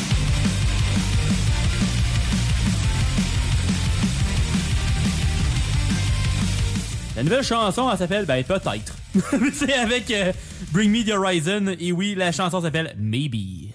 [7.15, 8.95] La nouvelle chanson, elle s'appelle, ben, peut-être.
[9.53, 10.33] c'est avec euh,
[10.73, 11.75] Bring Me the Horizon.
[11.79, 13.73] Et oui, la chanson s'appelle Maybe.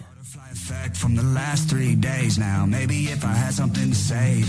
[0.94, 2.66] from the last three days now.
[2.66, 4.48] Maybe if I had something to save.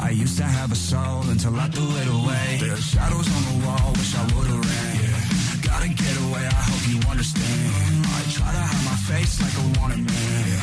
[0.00, 2.58] I used to have a soul until I threw it away.
[2.60, 4.94] There are shadows on the wall, wish I would've ran.
[5.02, 5.68] Yeah.
[5.68, 8.06] Gotta get away, I hope you understand.
[8.06, 10.58] I try to hide my face like a wanted man.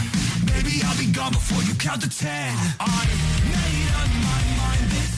[0.45, 2.55] Maybe I'll be gone before you count to ten.
[2.79, 3.05] I
[3.51, 5.08] made up my mind.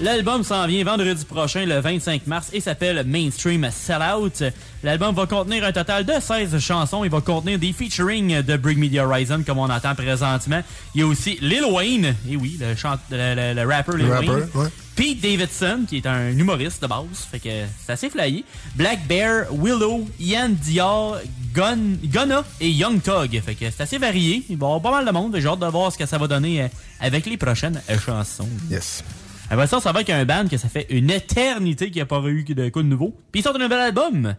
[0.00, 4.50] L'album s'en vient vendredi prochain, le 25 mars, et s'appelle Mainstream Sellout.
[4.82, 7.04] L'album va contenir un total de 16 chansons.
[7.04, 10.62] Il va contenir des featuring de Bring Me the Horizon, comme on entend présentement.
[10.94, 14.10] Il y a aussi Lil Wayne, et oui, le, chant, le, le- le rapper Lil
[14.10, 14.48] rapper, Wayne.
[14.54, 14.68] ouais.
[14.96, 17.48] Pete Davidson, qui est un humoriste de base, fait que
[17.84, 18.44] c'est assez flyé.
[18.76, 21.18] Black Bear, Willow, Ian Dior,
[21.54, 23.38] Gun, Gunna et Young Thug.
[23.44, 24.44] Fait que c'est assez varié.
[24.48, 25.36] Il va y avoir pas mal de monde.
[25.38, 26.68] J'ai hâte de voir ce que ça va donner euh,
[27.00, 28.48] avec les prochaines chansons.
[28.70, 29.02] Yes.
[29.52, 32.06] Après ça, ça va avec un band que ça fait une éternité qu'il n'y a
[32.06, 33.16] pas eu de quoi de nouveau.
[33.32, 34.36] Puis ils sortent un nouvel album.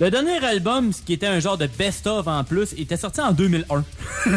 [0.00, 3.32] Le dernier album, ce qui était un genre de best-of en plus, était sorti en
[3.32, 3.84] 2001.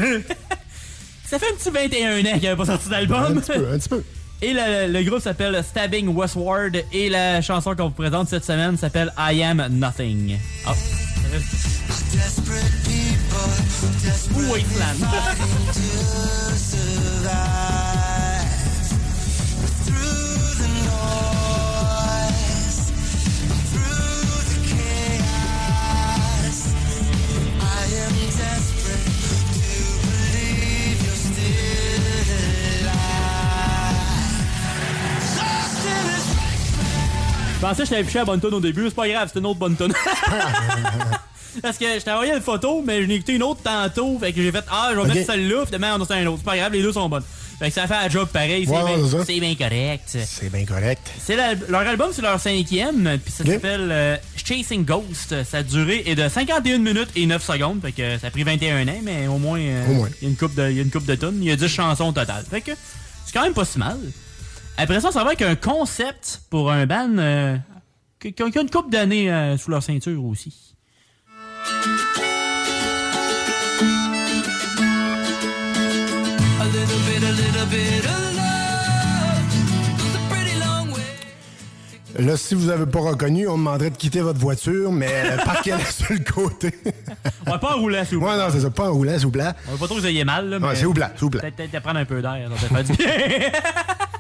[1.26, 3.38] ça fait un petit 21 ans qu'il n'y avait pas sorti d'album.
[3.38, 4.02] Un petit peu, un petit peu.
[4.42, 8.78] Et le, le groupe s'appelle Stabbing Westward et la chanson qu'on vous présente cette semaine
[8.78, 10.38] s'appelle I Am Nothing.
[14.50, 15.04] Wasteland.
[37.60, 39.46] pensais que je t'avais piché la bonne tonne au début, c'est pas grave, c'était une
[39.48, 39.94] autre bonne tonne.
[41.62, 44.20] Parce que je t'ai envoyé une photo, mais je n'ai écouté une autre tantôt.
[44.20, 46.38] Fait que j'ai fait Ah, je vais mettre celle-là, finalement, on a un autre.
[46.40, 47.24] C'est pas grave, les deux sont bonnes.
[47.58, 48.68] Fait que ça fait un job pareil.
[48.68, 48.72] C'est
[49.40, 50.18] bien- correct.
[50.28, 51.02] C'est bien correct.
[51.20, 55.34] C'est la- leur album, c'est leur cinquième, puis ça s'appelle euh, Chasing Ghost.
[55.44, 58.88] Sa durée est de 51 minutes et 9 secondes, fait que ça a pris 21
[58.88, 60.10] ans, mais au moins, euh, Au moins.
[60.22, 61.40] il y a une coupe de, il y a une coupe de tonnes.
[61.42, 62.46] Il y a 10 chansons au total.
[62.48, 62.72] Fait que
[63.26, 63.98] c'est quand même pas si mal.
[64.78, 67.58] Après ça, ça va avec un concept pour un band euh,
[68.20, 70.76] qui, qui a une coupe d'années euh, sous leur ceinture aussi.
[82.20, 85.86] Là, si vous avez pas reconnu, on demanderait de quitter votre voiture, mais euh, parquez-la
[85.86, 86.74] sur le côté.
[87.46, 88.34] Ouais, pas en roulant, s'il vous plaît.
[88.34, 89.52] Ouais, non, c'est ça, pas en roulant, s'il vous plaît.
[89.68, 91.26] On va pas trop que vous ayez mal, là, mais Ouais, s'il vous plaît, s'il
[91.26, 91.52] vous plaît.
[91.52, 93.08] Peut-être prendre un peu d'air, ça fait du bien.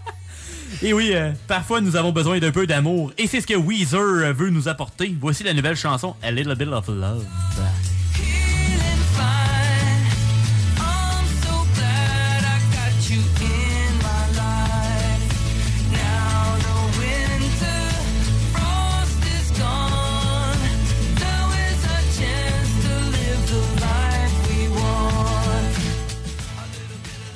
[0.83, 3.11] Et oui, euh, parfois nous avons besoin d'un peu d'amour.
[3.17, 5.15] Et c'est ce que Weezer euh, veut nous apporter.
[5.19, 7.25] Voici la nouvelle chanson A Little Bit of Love.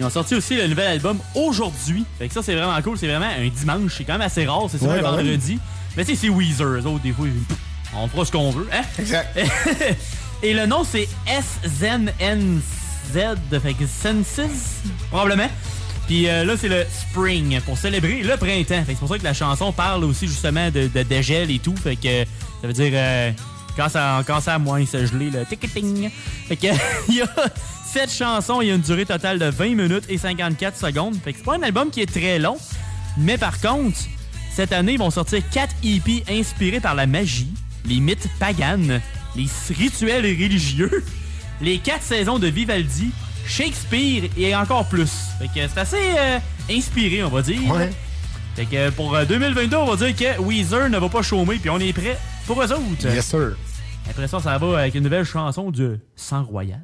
[0.01, 2.05] Ils ont sorti aussi le nouvel album aujourd'hui.
[2.17, 2.97] Fait que ça, c'est vraiment cool.
[2.97, 3.93] C'est vraiment un dimanche.
[3.97, 4.63] C'est quand même assez rare.
[4.67, 5.11] C'est souvent Ouais, un même.
[5.11, 5.59] vendredi.
[5.95, 6.65] Mais tu sais, c'est Weezer.
[6.67, 7.27] Eux autres, des fois,
[7.95, 8.67] on fera ce qu'on veut.
[8.73, 8.81] Hein?
[8.97, 9.37] Exact.
[10.43, 12.61] Et le nom, c'est SZNZ.
[13.61, 14.41] Fait que Senses,
[15.09, 15.49] probablement.
[16.07, 18.83] Puis euh, là, c'est le spring pour célébrer le printemps.
[18.83, 21.59] Fait que c'est pour ça que la chanson parle aussi justement de, de dégel et
[21.59, 21.75] tout.
[21.75, 22.23] Fait que
[22.61, 23.31] ça veut dire euh,
[23.75, 26.09] quand ça quand ça a moins se geler le ticketing.
[26.47, 26.67] Fait que
[27.09, 27.27] il y a
[27.85, 31.15] cette chanson, il y a une durée totale de 20 minutes et 54 secondes.
[31.23, 32.57] Fait que c'est pas un album qui est très long,
[33.17, 33.97] mais par contre,
[34.53, 37.53] cette année, ils vont sortir 4 EP inspirés par la magie,
[37.85, 39.01] les mythes paganes,
[39.35, 41.03] les rituels religieux,
[41.61, 43.11] les 4 saisons de Vivaldi,
[43.47, 45.11] Shakespeare et encore plus.
[45.39, 46.39] Fait que c'est assez euh,
[46.69, 47.69] inspiré, on va dire.
[47.69, 47.89] Ouais.
[48.55, 51.69] Fait que pour euh, 2022, on va dire que Weezer ne va pas chômer, puis
[51.69, 53.05] on est prêt pour eux autres.
[53.05, 53.55] Yes, sir.
[54.09, 56.81] Après ça, ça va avec une nouvelle chanson de Sang Royal.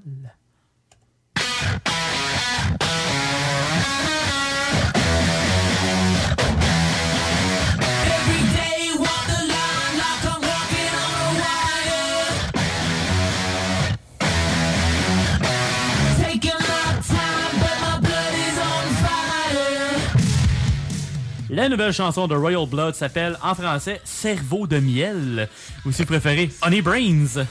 [21.58, 25.50] La nouvelle chanson de Royal Blood s'appelle en français Cerveau de miel,
[25.88, 27.46] ou si vous préférez Honey Brains.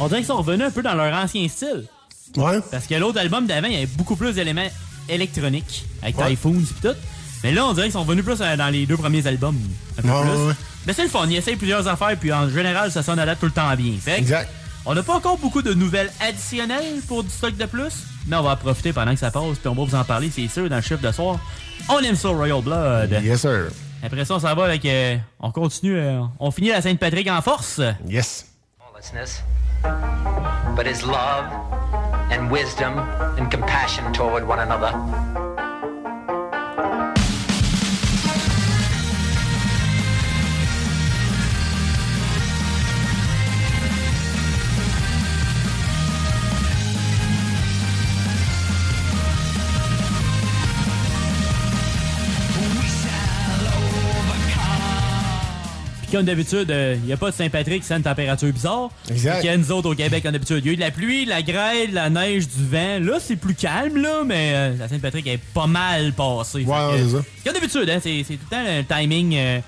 [0.00, 1.84] On dirait qu'ils sont revenus un peu dans leur ancien style.
[2.36, 2.58] Ouais.
[2.72, 4.68] Parce que l'autre album d'avant, il y avait beaucoup plus d'éléments
[5.08, 6.30] électroniques, avec Ouais.
[6.30, 6.96] Typhoons et tout.
[7.44, 9.56] Mais là, on dirait qu'ils sont revenus plus euh, dans les deux premiers albums.
[9.98, 10.30] Un peu Ouais, plus.
[10.30, 10.52] ouais, ouais.
[10.86, 13.38] Mais c'est le fun, ils essayent plusieurs affaires, puis en général, ça sonne à date
[13.40, 13.92] tout le temps bien.
[14.00, 14.48] Fait Exact.
[14.86, 17.92] On n'a pas encore beaucoup de nouvelles additionnelles pour du stock de plus,
[18.26, 20.30] mais on va en profiter pendant que ça passe, puis on va vous en parler,
[20.34, 21.38] c'est sûr, dans le chiffre de soir.
[21.90, 23.10] On aime ça, Royal Blood.
[23.22, 23.66] Yes, sir.
[24.02, 24.84] Après ça, ça va avec.
[24.86, 27.80] euh, on continue, euh, on finit la Sainte-Patrick en force.
[28.08, 28.46] Yes.
[30.76, 31.44] but is love
[32.30, 32.98] and wisdom
[33.38, 34.92] and compassion toward one another.
[56.08, 58.88] Puis comme d'habitude, il n'y a pas de Saint-Patrick sans une température bizarre.
[59.10, 59.44] Exact.
[59.46, 60.62] A nous autres au Québec, comme d'habitude.
[60.64, 62.98] Il y a eu de la pluie, de la grêle, de la neige, du vent.
[62.98, 66.64] Là, c'est plus calme, là, mais euh, la Saint-Patrick est pas mal passée.
[66.64, 67.22] Ouais, ouais, c'est ça.
[67.44, 69.36] Comme d'habitude, hein, c'est c'est tout le temps le timing.
[69.36, 69.60] euh,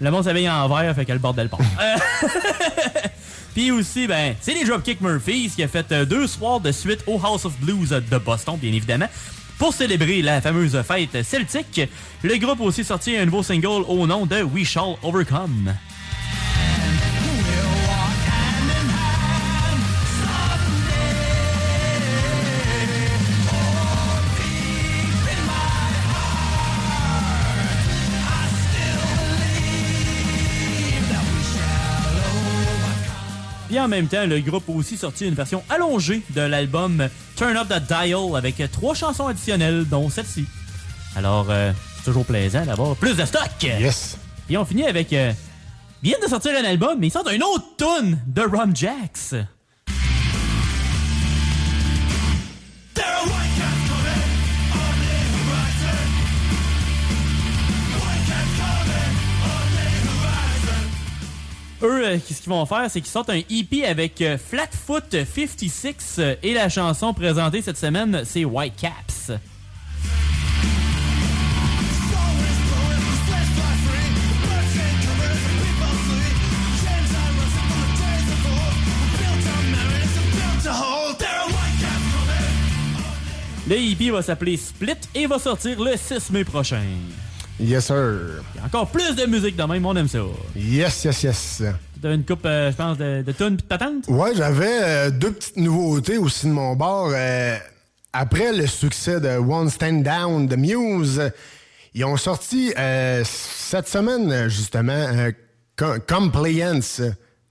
[0.00, 1.58] le monde s'habille en vert, fait que le bordel part.
[1.80, 1.96] Euh,
[3.54, 7.02] Puis aussi, ben, c'est les Dropkick Murphys qui a fait euh, deux soirs de suite
[7.08, 9.08] au House of Blues de Boston, bien évidemment.
[9.60, 11.82] Pour célébrer la fameuse fête celtique,
[12.22, 15.74] le groupe a aussi sorti un nouveau single au nom de We Shall Overcome.
[33.70, 37.56] Puis en même temps, le groupe a aussi sorti une version allongée de l'album Turn
[37.56, 40.44] Up the Dial avec trois chansons additionnelles, dont celle-ci.
[41.14, 43.48] Alors, euh, c'est toujours plaisant d'avoir plus de stock.
[43.62, 44.18] Yes.
[44.48, 45.30] Puis on finit avec euh,
[46.02, 49.36] viennent de sortir un album, mais ils sortent un autre tune de Ron Jax.
[61.82, 66.16] Eux, euh, qu'est-ce qu'ils vont faire, c'est qu'ils sortent un EP avec euh, Flatfoot 56
[66.18, 69.32] euh, et la chanson présentée cette semaine, c'est White Caps.
[83.68, 86.82] Le EP va s'appeler Split et va sortir le 6 mai prochain.
[87.60, 88.42] Yes, sir.
[88.54, 90.20] Il y a encore plus de musique de même, on aime ça.
[90.56, 91.62] Yes, yes, yes.
[92.00, 94.08] T'as une coupe, euh, je pense, de, de tunes pis de patentes?
[94.08, 97.12] Ouais, j'avais euh, deux petites nouveautés aussi de mon bord.
[97.14, 97.58] Euh,
[98.14, 101.30] après le succès de One Stand Down de Muse,
[101.92, 102.72] ils ont sorti
[103.24, 105.30] cette semaine, justement,
[106.08, 107.02] Compliance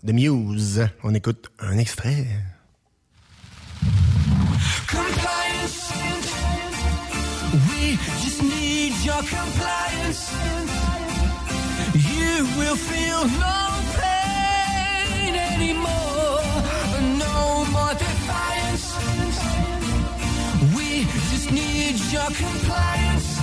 [0.04, 0.88] de Muse.
[1.04, 2.26] On écoute un extrait.
[4.88, 5.92] Compliance.
[7.70, 9.59] We just need your compliance.
[11.94, 16.42] You will feel no pain anymore.
[17.20, 18.96] No more defiance.
[20.76, 23.38] We just need your compliance.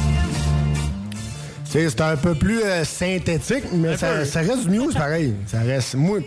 [1.64, 5.36] C'est c'est un peu plus euh, synthétique, mais ça, ça reste du Muse pareil.
[5.47, 6.18] Ça reste, moi,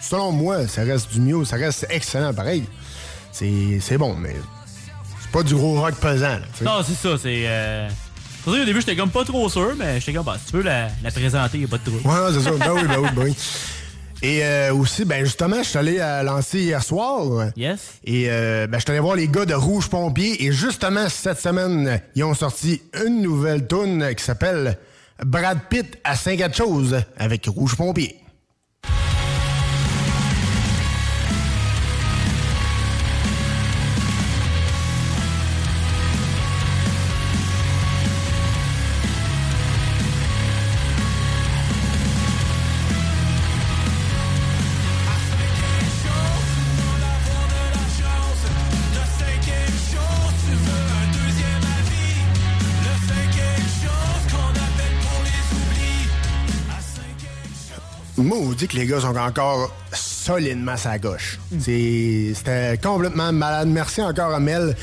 [0.00, 2.64] selon moi, ça reste du Muse, ça reste excellent pareil.
[3.30, 4.36] C'est bon, mais
[5.20, 6.38] c'est pas du gros rock pesant.
[6.38, 6.40] là.
[6.62, 7.44] Non, c'est ça, c'est.
[7.46, 7.88] Euh...
[8.46, 10.58] Pour ça, au début, j'étais comme pas trop sûr, mais j'étais comme, bah, si tu
[10.58, 12.06] veux la, la présenter, y a pas de trouble.
[12.06, 12.52] Ouais, c'est ça.
[12.52, 13.36] Ben oui, ben oui, ben oui.
[14.22, 17.50] Et euh, aussi, ben justement, je suis allé à lancer hier soir.
[17.56, 17.94] Yes.
[18.04, 20.44] Et euh, ben, je suis allé voir les gars de Rouge Pompier.
[20.44, 24.78] Et justement, cette semaine, ils ont sorti une nouvelle tune qui s'appelle
[25.24, 28.14] Brad Pitt à 5 quatre choses avec Rouge Pompier.
[58.18, 61.38] Maudit que les gars sont encore solidement sa gauche.
[61.60, 63.68] C'est- C'était complètement malade.
[63.68, 64.74] Merci encore à Mel.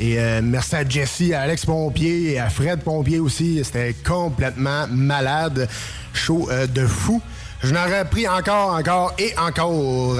[0.00, 3.60] Et euh, merci à Jesse, à Alex Pompier et à Fred Pompier aussi.
[3.64, 5.68] C'était complètement malade.
[6.14, 7.20] Show euh, de fou.
[7.62, 10.16] Je n'aurais pris encore, encore et encore.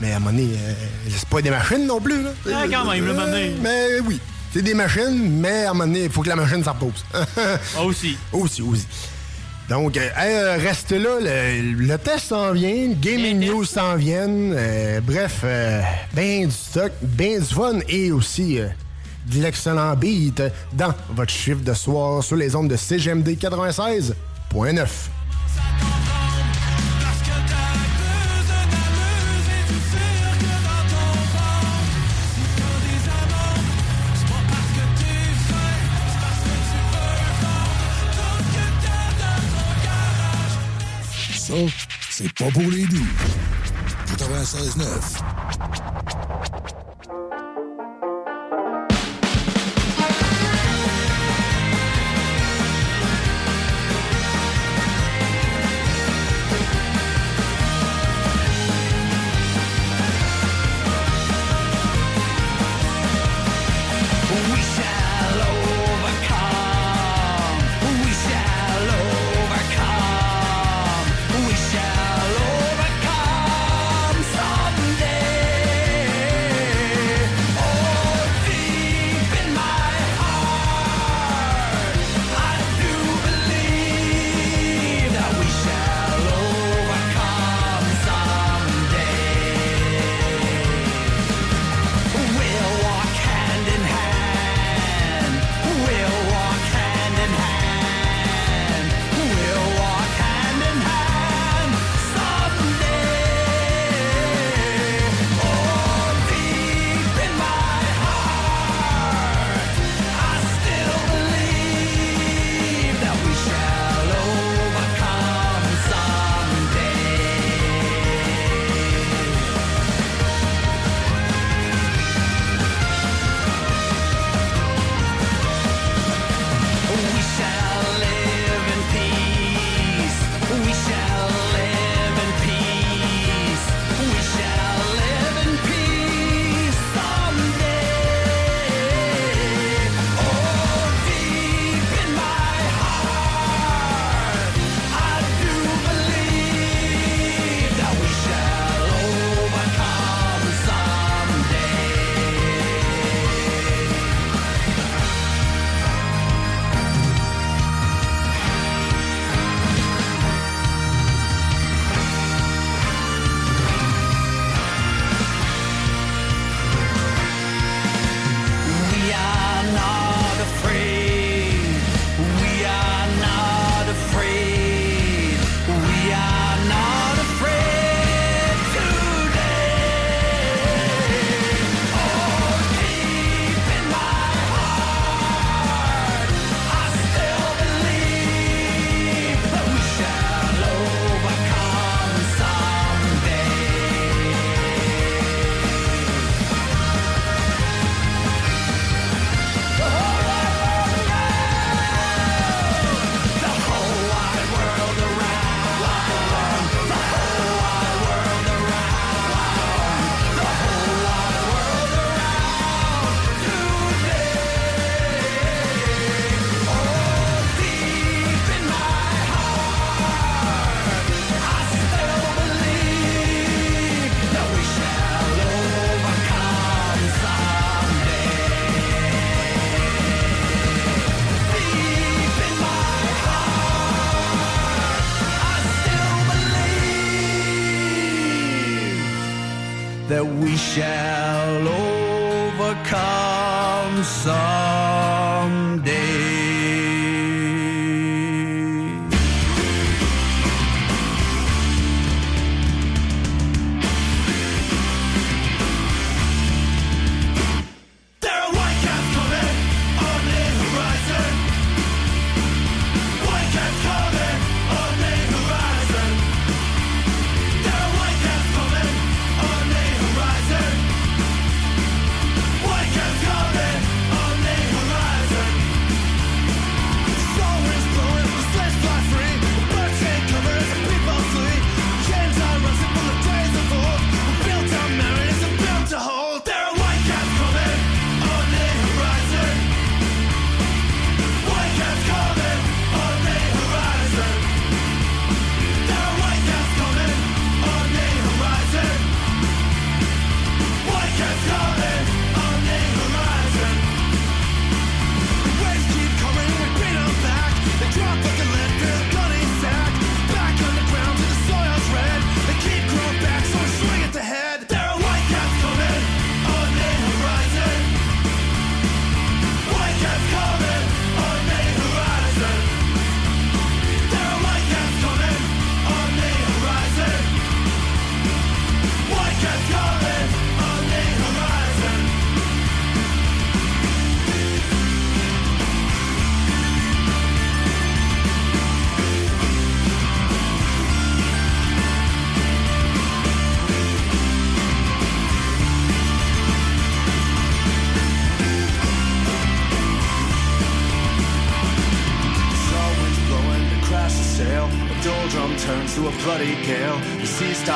[0.00, 0.72] Mais à un moment donné, euh,
[1.08, 2.22] c'est pas des machines non plus.
[2.22, 2.30] Là.
[2.52, 3.36] Ah, quand même, maintenant.
[3.62, 4.18] Mais oui,
[4.52, 7.04] c'est des machines, mais à un moment donné, il faut que la machine s'en repose.
[7.14, 8.16] Ah, aussi.
[8.32, 8.86] Aussi, aussi.
[9.68, 14.52] Donc, euh, euh, reste là, le, le test s'en vient, le Gaming News s'en viennent.
[14.54, 15.80] euh, bref, euh,
[16.14, 18.66] ben du stock, ben du fun et aussi euh,
[19.32, 24.86] de l'excellent beat dans votre chiffre de soir sur les ondes de CGMD 96.9.
[42.08, 43.06] C'est pas pour les doux.
[44.16, 46.41] 96.9.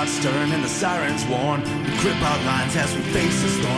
[0.08, 1.60] stern and the sirens warn.
[1.84, 3.75] We grip our lines as we face the storm.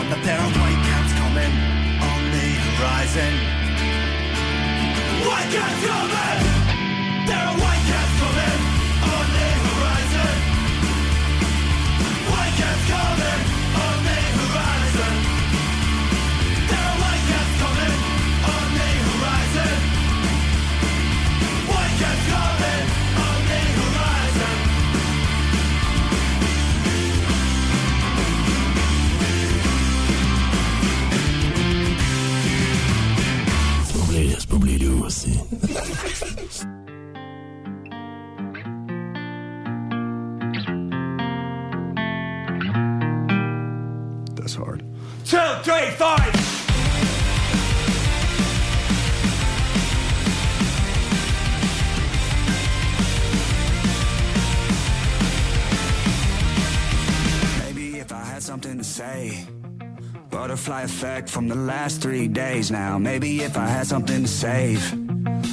[60.58, 62.98] butterfly effect from the last three days now.
[62.98, 64.82] Maybe if I had something to save.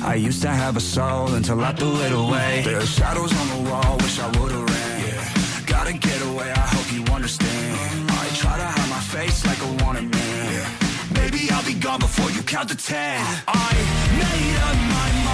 [0.03, 2.63] I used to have a soul until I threw it away.
[2.65, 5.01] There are shadows on the wall, wish I would've ran.
[5.05, 5.63] Yeah.
[5.67, 8.09] Gotta get away, I hope you understand.
[8.09, 10.53] I try to hide my face like a wanted man.
[10.53, 11.21] Yeah.
[11.21, 13.21] Maybe I'll be gone before you count to ten.
[13.47, 13.73] I
[14.21, 15.24] made up my mind.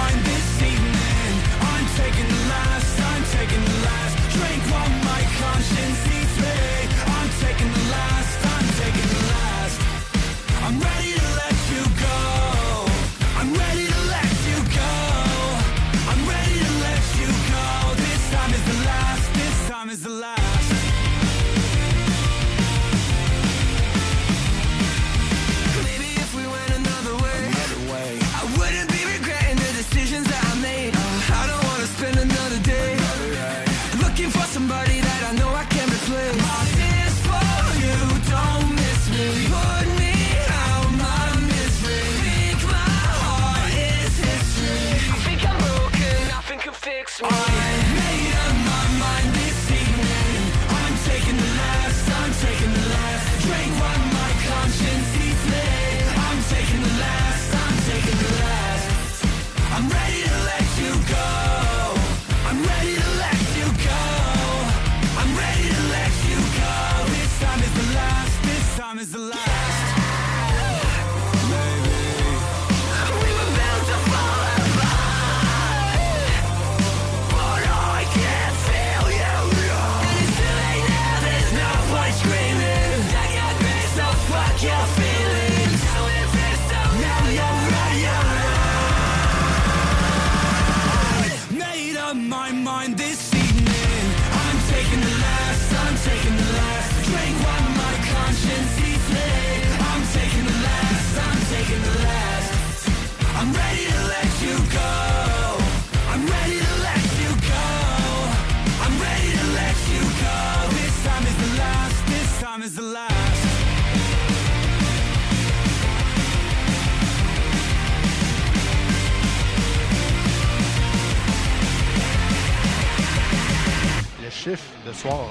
[124.86, 125.28] De soir.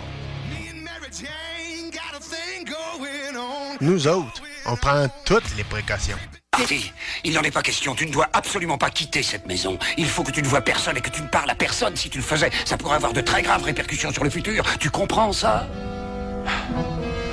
[3.82, 6.18] Nous autres, on prend toutes les précautions.
[6.58, 7.96] Marty, il n'en est pas question.
[7.96, 9.80] Tu ne dois absolument pas quitter cette maison.
[9.98, 11.96] Il faut que tu ne vois personne et que tu ne parles à personne.
[11.96, 14.64] Si tu le faisais, ça pourrait avoir de très graves répercussions sur le futur.
[14.80, 15.68] Tu comprends ça?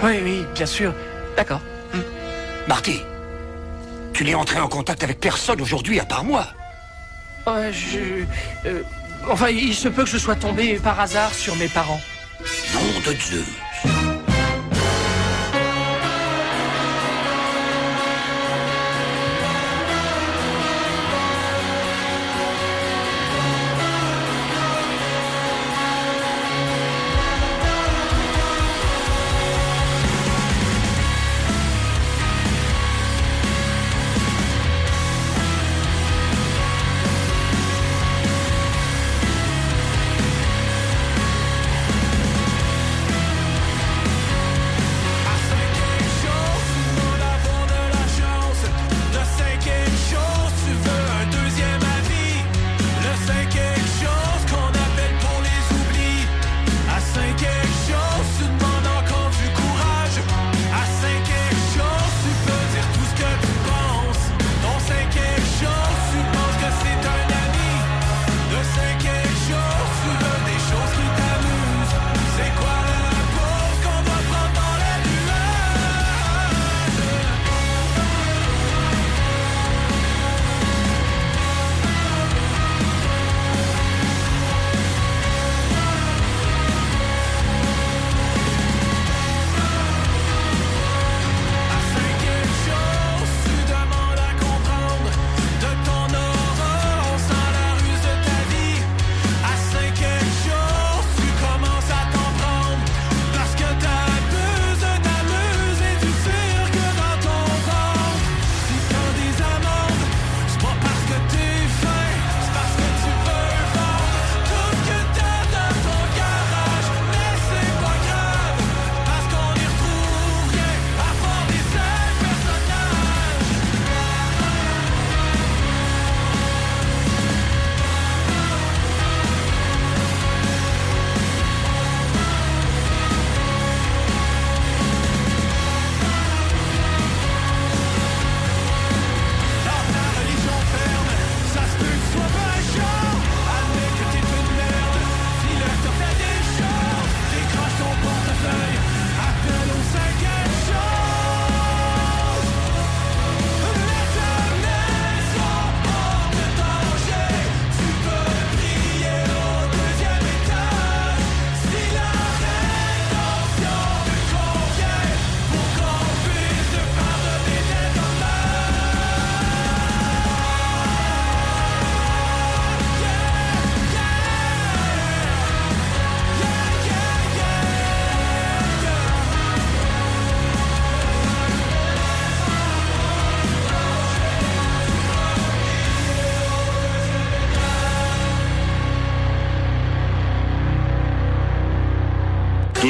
[0.03, 0.95] Oui, oui, bien sûr.
[1.36, 1.61] D'accord.
[2.66, 3.01] Marty,
[4.12, 6.47] tu n'es entré en contact avec personne aujourd'hui à part moi.
[7.47, 8.24] Ouais, je...
[8.66, 8.82] euh,
[9.28, 12.00] enfin, il se peut que je sois tombé par hasard sur mes parents.
[12.74, 13.44] Nom de Dieu.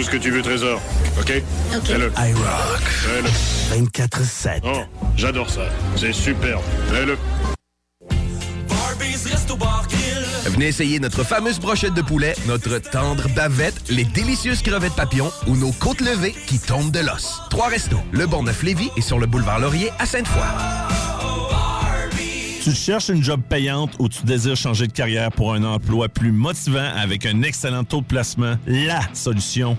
[0.09, 0.81] Ce que tu veux, Trésor.
[1.21, 1.43] OK?
[1.77, 1.85] OK.
[1.85, 2.11] Fais-le.
[2.17, 2.81] iRock.
[2.81, 3.87] Fais-le.
[3.89, 4.61] 24-7.
[4.65, 4.81] Oh,
[5.17, 5.69] j'adore ça.
[5.97, 6.63] C'est superbe.
[6.91, 7.19] Fais-le.
[10.47, 15.57] Venez essayer notre fameuse brochette de poulet, notre tendre bavette, les délicieuses crevettes papillons ou
[15.57, 17.43] nos côtes levées qui tombent de l'os.
[17.51, 20.43] Trois restos, le Bonneuf Lévis et sur le boulevard Laurier à Sainte-Foy.
[22.63, 26.33] Tu cherches une job payante ou tu désires changer de carrière pour un emploi plus
[26.33, 28.57] motivant avec un excellent taux de placement?
[28.67, 29.79] La solution,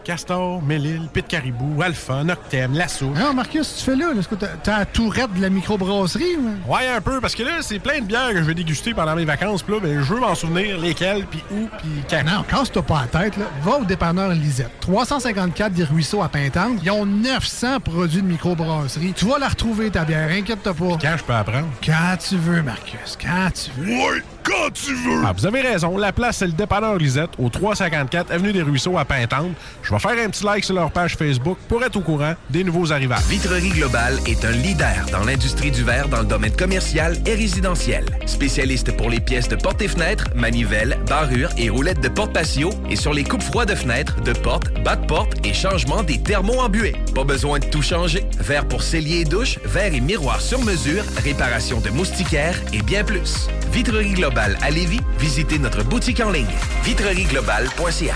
[0.03, 3.07] Castor, Mélile, Pit Caribou, Alpha, Noctem, Lasso.
[3.07, 4.13] Non, Marcus, tu fais là.
[4.13, 4.19] là.
[4.19, 6.37] Est-ce que t'as- t'as la tourette de la microbrasserie?
[6.37, 8.93] ou- Ouais, un peu, parce que là, c'est plein de bières que je vais déguster
[8.93, 9.63] pendant mes vacances.
[9.63, 12.23] Puis là, ben, je veux m'en souvenir lesquelles, puis où, puis quand.
[12.25, 13.37] Non, casse-toi pas la tête.
[13.37, 13.45] Là.
[13.63, 14.71] Va au dépanneur Lisette.
[14.81, 16.79] 354 des Ruisseaux à Pintante.
[16.83, 19.13] Ils ont 900 produits de microbrasserie.
[19.15, 20.29] Tu vas la retrouver, ta bière.
[20.31, 20.97] Inquiète-toi pas.
[21.01, 21.67] Quand je peux apprendre?
[21.85, 23.17] Quand tu veux, Marcus.
[23.21, 23.87] Quand tu veux.
[23.91, 25.21] Ouais, quand tu veux!
[25.25, 25.97] Ah, vous avez raison.
[25.97, 29.51] La place, c'est le dépanneur Lisette, au 354 Avenue des Ruisseaux à Pintante.
[29.83, 32.63] Je vais faire un petit like sur leur page Facebook pour être au courant des
[32.63, 33.23] nouveaux arrivages.
[33.27, 38.05] Vitrerie Globale est un leader dans l'industrie du verre dans le domaine commercial et résidentiel.
[38.25, 42.69] Spécialiste pour les pièces de portes et fenêtres, manivelles, barrures et roulettes de porte patio
[42.89, 46.21] et sur les coupes froides de fenêtres, de portes, bas de porte et changement des
[46.21, 46.95] thermos embués.
[47.13, 48.23] Pas besoin de tout changer.
[48.39, 53.03] Verre pour cellier et douche, verre et miroir sur mesure, réparation de moustiquaires et bien
[53.03, 53.47] plus.
[53.71, 56.45] Vitrerie Globale à Lévis, visitez notre boutique en ligne
[56.83, 58.15] vitrerieglobale.ca.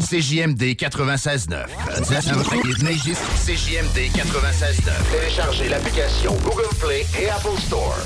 [0.00, 1.66] CJMD 96.9.
[3.46, 4.90] CJMD 96.9.
[5.10, 7.98] Téléchargez l'application Google Play et Apple Store.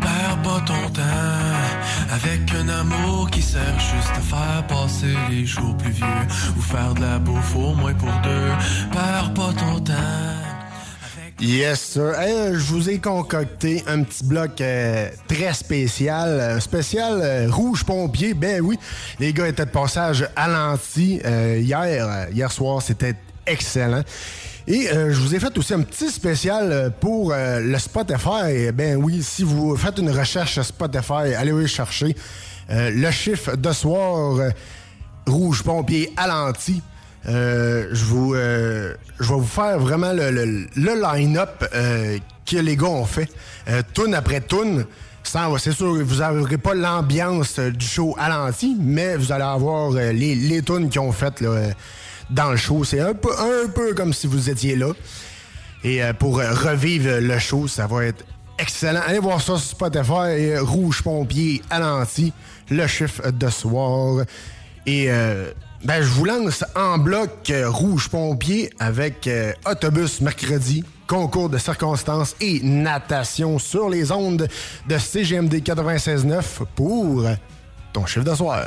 [0.00, 1.02] Perds pas ton temps
[2.10, 6.04] avec un amour qui sert juste à faire passer les jours plus vieux
[6.56, 8.50] ou faire de la bouffe au moins pour deux.
[8.92, 10.55] Perds pas ton temps.
[11.38, 12.14] Yes, sir.
[12.18, 16.40] Euh, je vous ai concocté un petit bloc euh, très spécial.
[16.40, 18.32] Un spécial euh, rouge pompier.
[18.32, 18.78] Ben oui,
[19.20, 21.82] les gars étaient de passage à l'anti euh, hier.
[22.08, 24.02] euh, hier soir, c'était excellent.
[24.66, 28.72] Et euh, je vous ai fait aussi un petit spécial euh, pour euh, le Spotify.
[28.72, 32.16] Ben oui, si vous faites une recherche Spotify, allez le chercher.
[32.70, 34.50] Euh, le chiffre de soir, euh,
[35.26, 36.80] rouge pompier à l'anti.
[37.28, 42.18] Euh, je vous, euh, je vais vous faire vraiment le, le- le line-up euh,
[42.48, 43.28] que les gars ont fait.
[43.68, 44.84] Euh, tune après tune.
[45.24, 49.90] C'est sûr, vous n'aurez pas l'ambiance euh, du show à l'anti, mais vous allez avoir
[49.90, 51.70] les, les tunes qu'ils ont faites là,
[52.30, 52.84] dans le show.
[52.84, 54.92] C'est un peu, un peu comme si vous étiez là.
[55.82, 58.24] Et pour revivre le show, ça va être
[58.58, 59.00] excellent.
[59.06, 60.56] Allez voir ça sur Spotify.
[60.58, 62.32] Rouge Pompier à l'anti,
[62.70, 64.24] le chiffre de soir.
[64.86, 65.08] Et
[65.86, 71.58] ben, je vous lance en bloc euh, Rouge Pompier avec euh, Autobus mercredi, concours de
[71.58, 74.48] circonstances et natation sur les ondes
[74.88, 76.42] de CGMD 96.9
[76.74, 77.24] pour
[77.92, 78.66] ton chiffre de soir.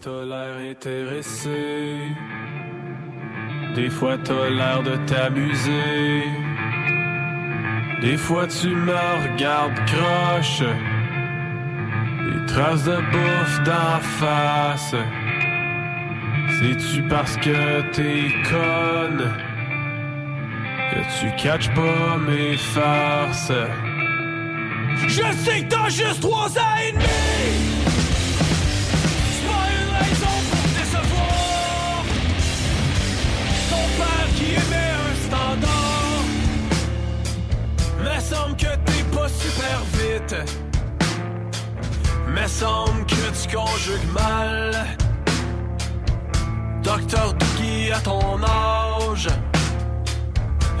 [0.00, 1.98] T'as l'air intéressé,
[3.74, 6.22] des fois t'as l'air de t'amuser,
[8.00, 14.94] des fois tu me regardes croche, des traces de bouffe d'en face.
[16.60, 19.32] C'est-tu parce que t'es conne
[20.90, 23.52] que tu catches pas mes farces?
[25.06, 27.77] Je sais que t'as juste trois ans et demi!
[39.28, 40.36] Super vite.
[42.28, 44.96] Me semble que tu conjugues mal.
[46.82, 49.28] Docteur Dougie à ton âge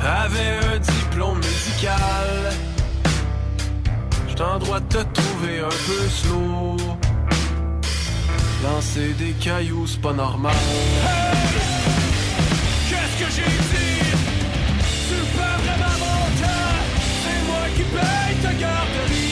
[0.00, 2.52] avait un diplôme médical.
[4.28, 6.76] J'étais en droit de te trouver un peu slow.
[8.62, 10.54] Lancer des cailloux, c'est pas normal.
[12.88, 13.97] Qu'est-ce que j'ai dit?
[17.94, 19.27] Paye ta garderie.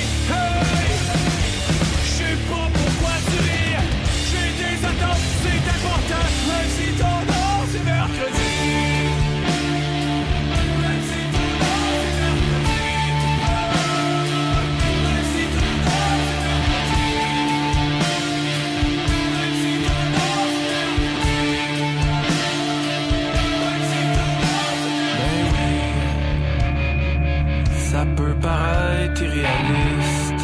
[28.46, 30.42] Paraître irréaliste.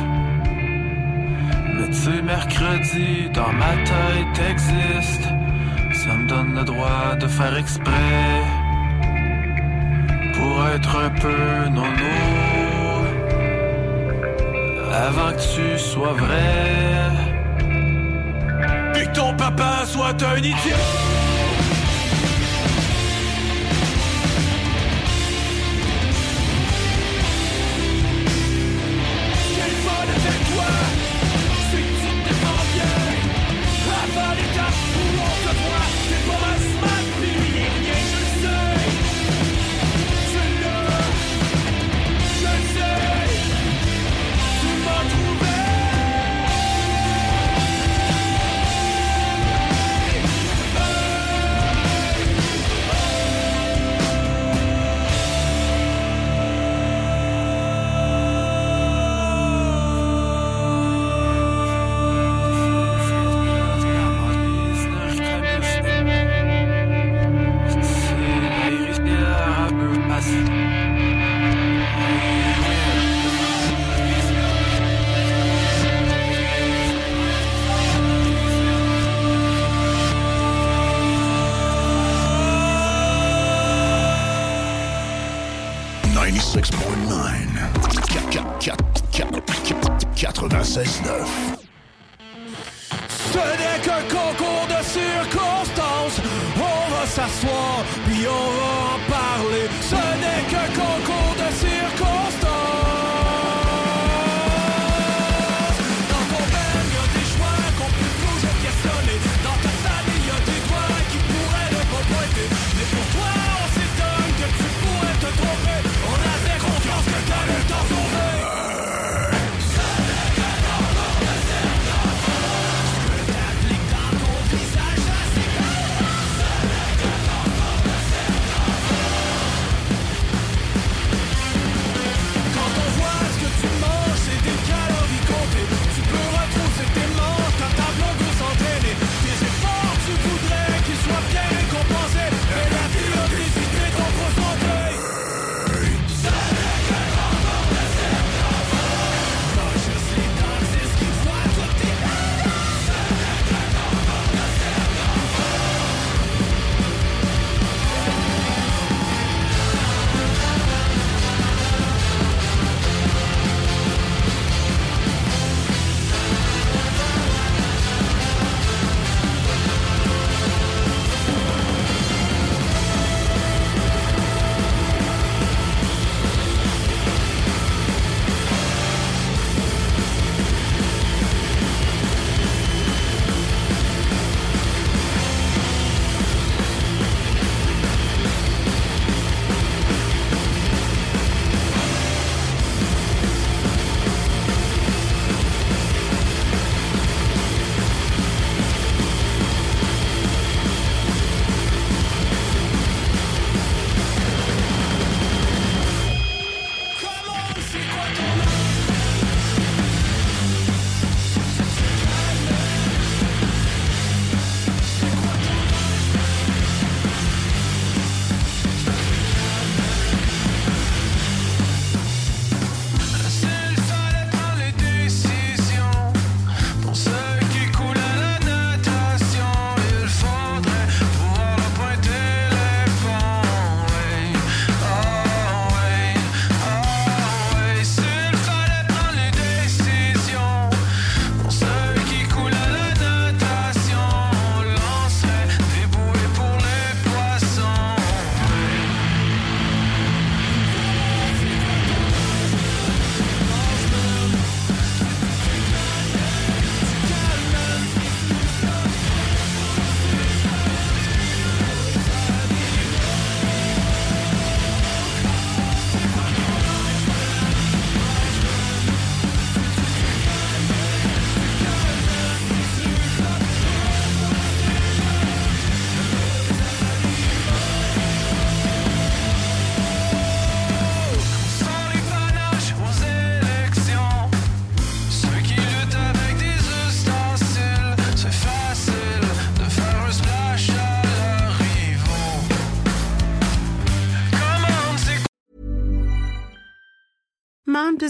[1.74, 5.26] Mais tu mercredi, dans ma tête existe.
[6.00, 8.32] Ça me donne le droit de faire exprès.
[10.36, 11.42] Pour être un peu
[11.76, 12.18] nono.
[15.08, 17.10] Avant que tu sois vrai.
[18.94, 21.01] Puis que ton papa soit un idiot.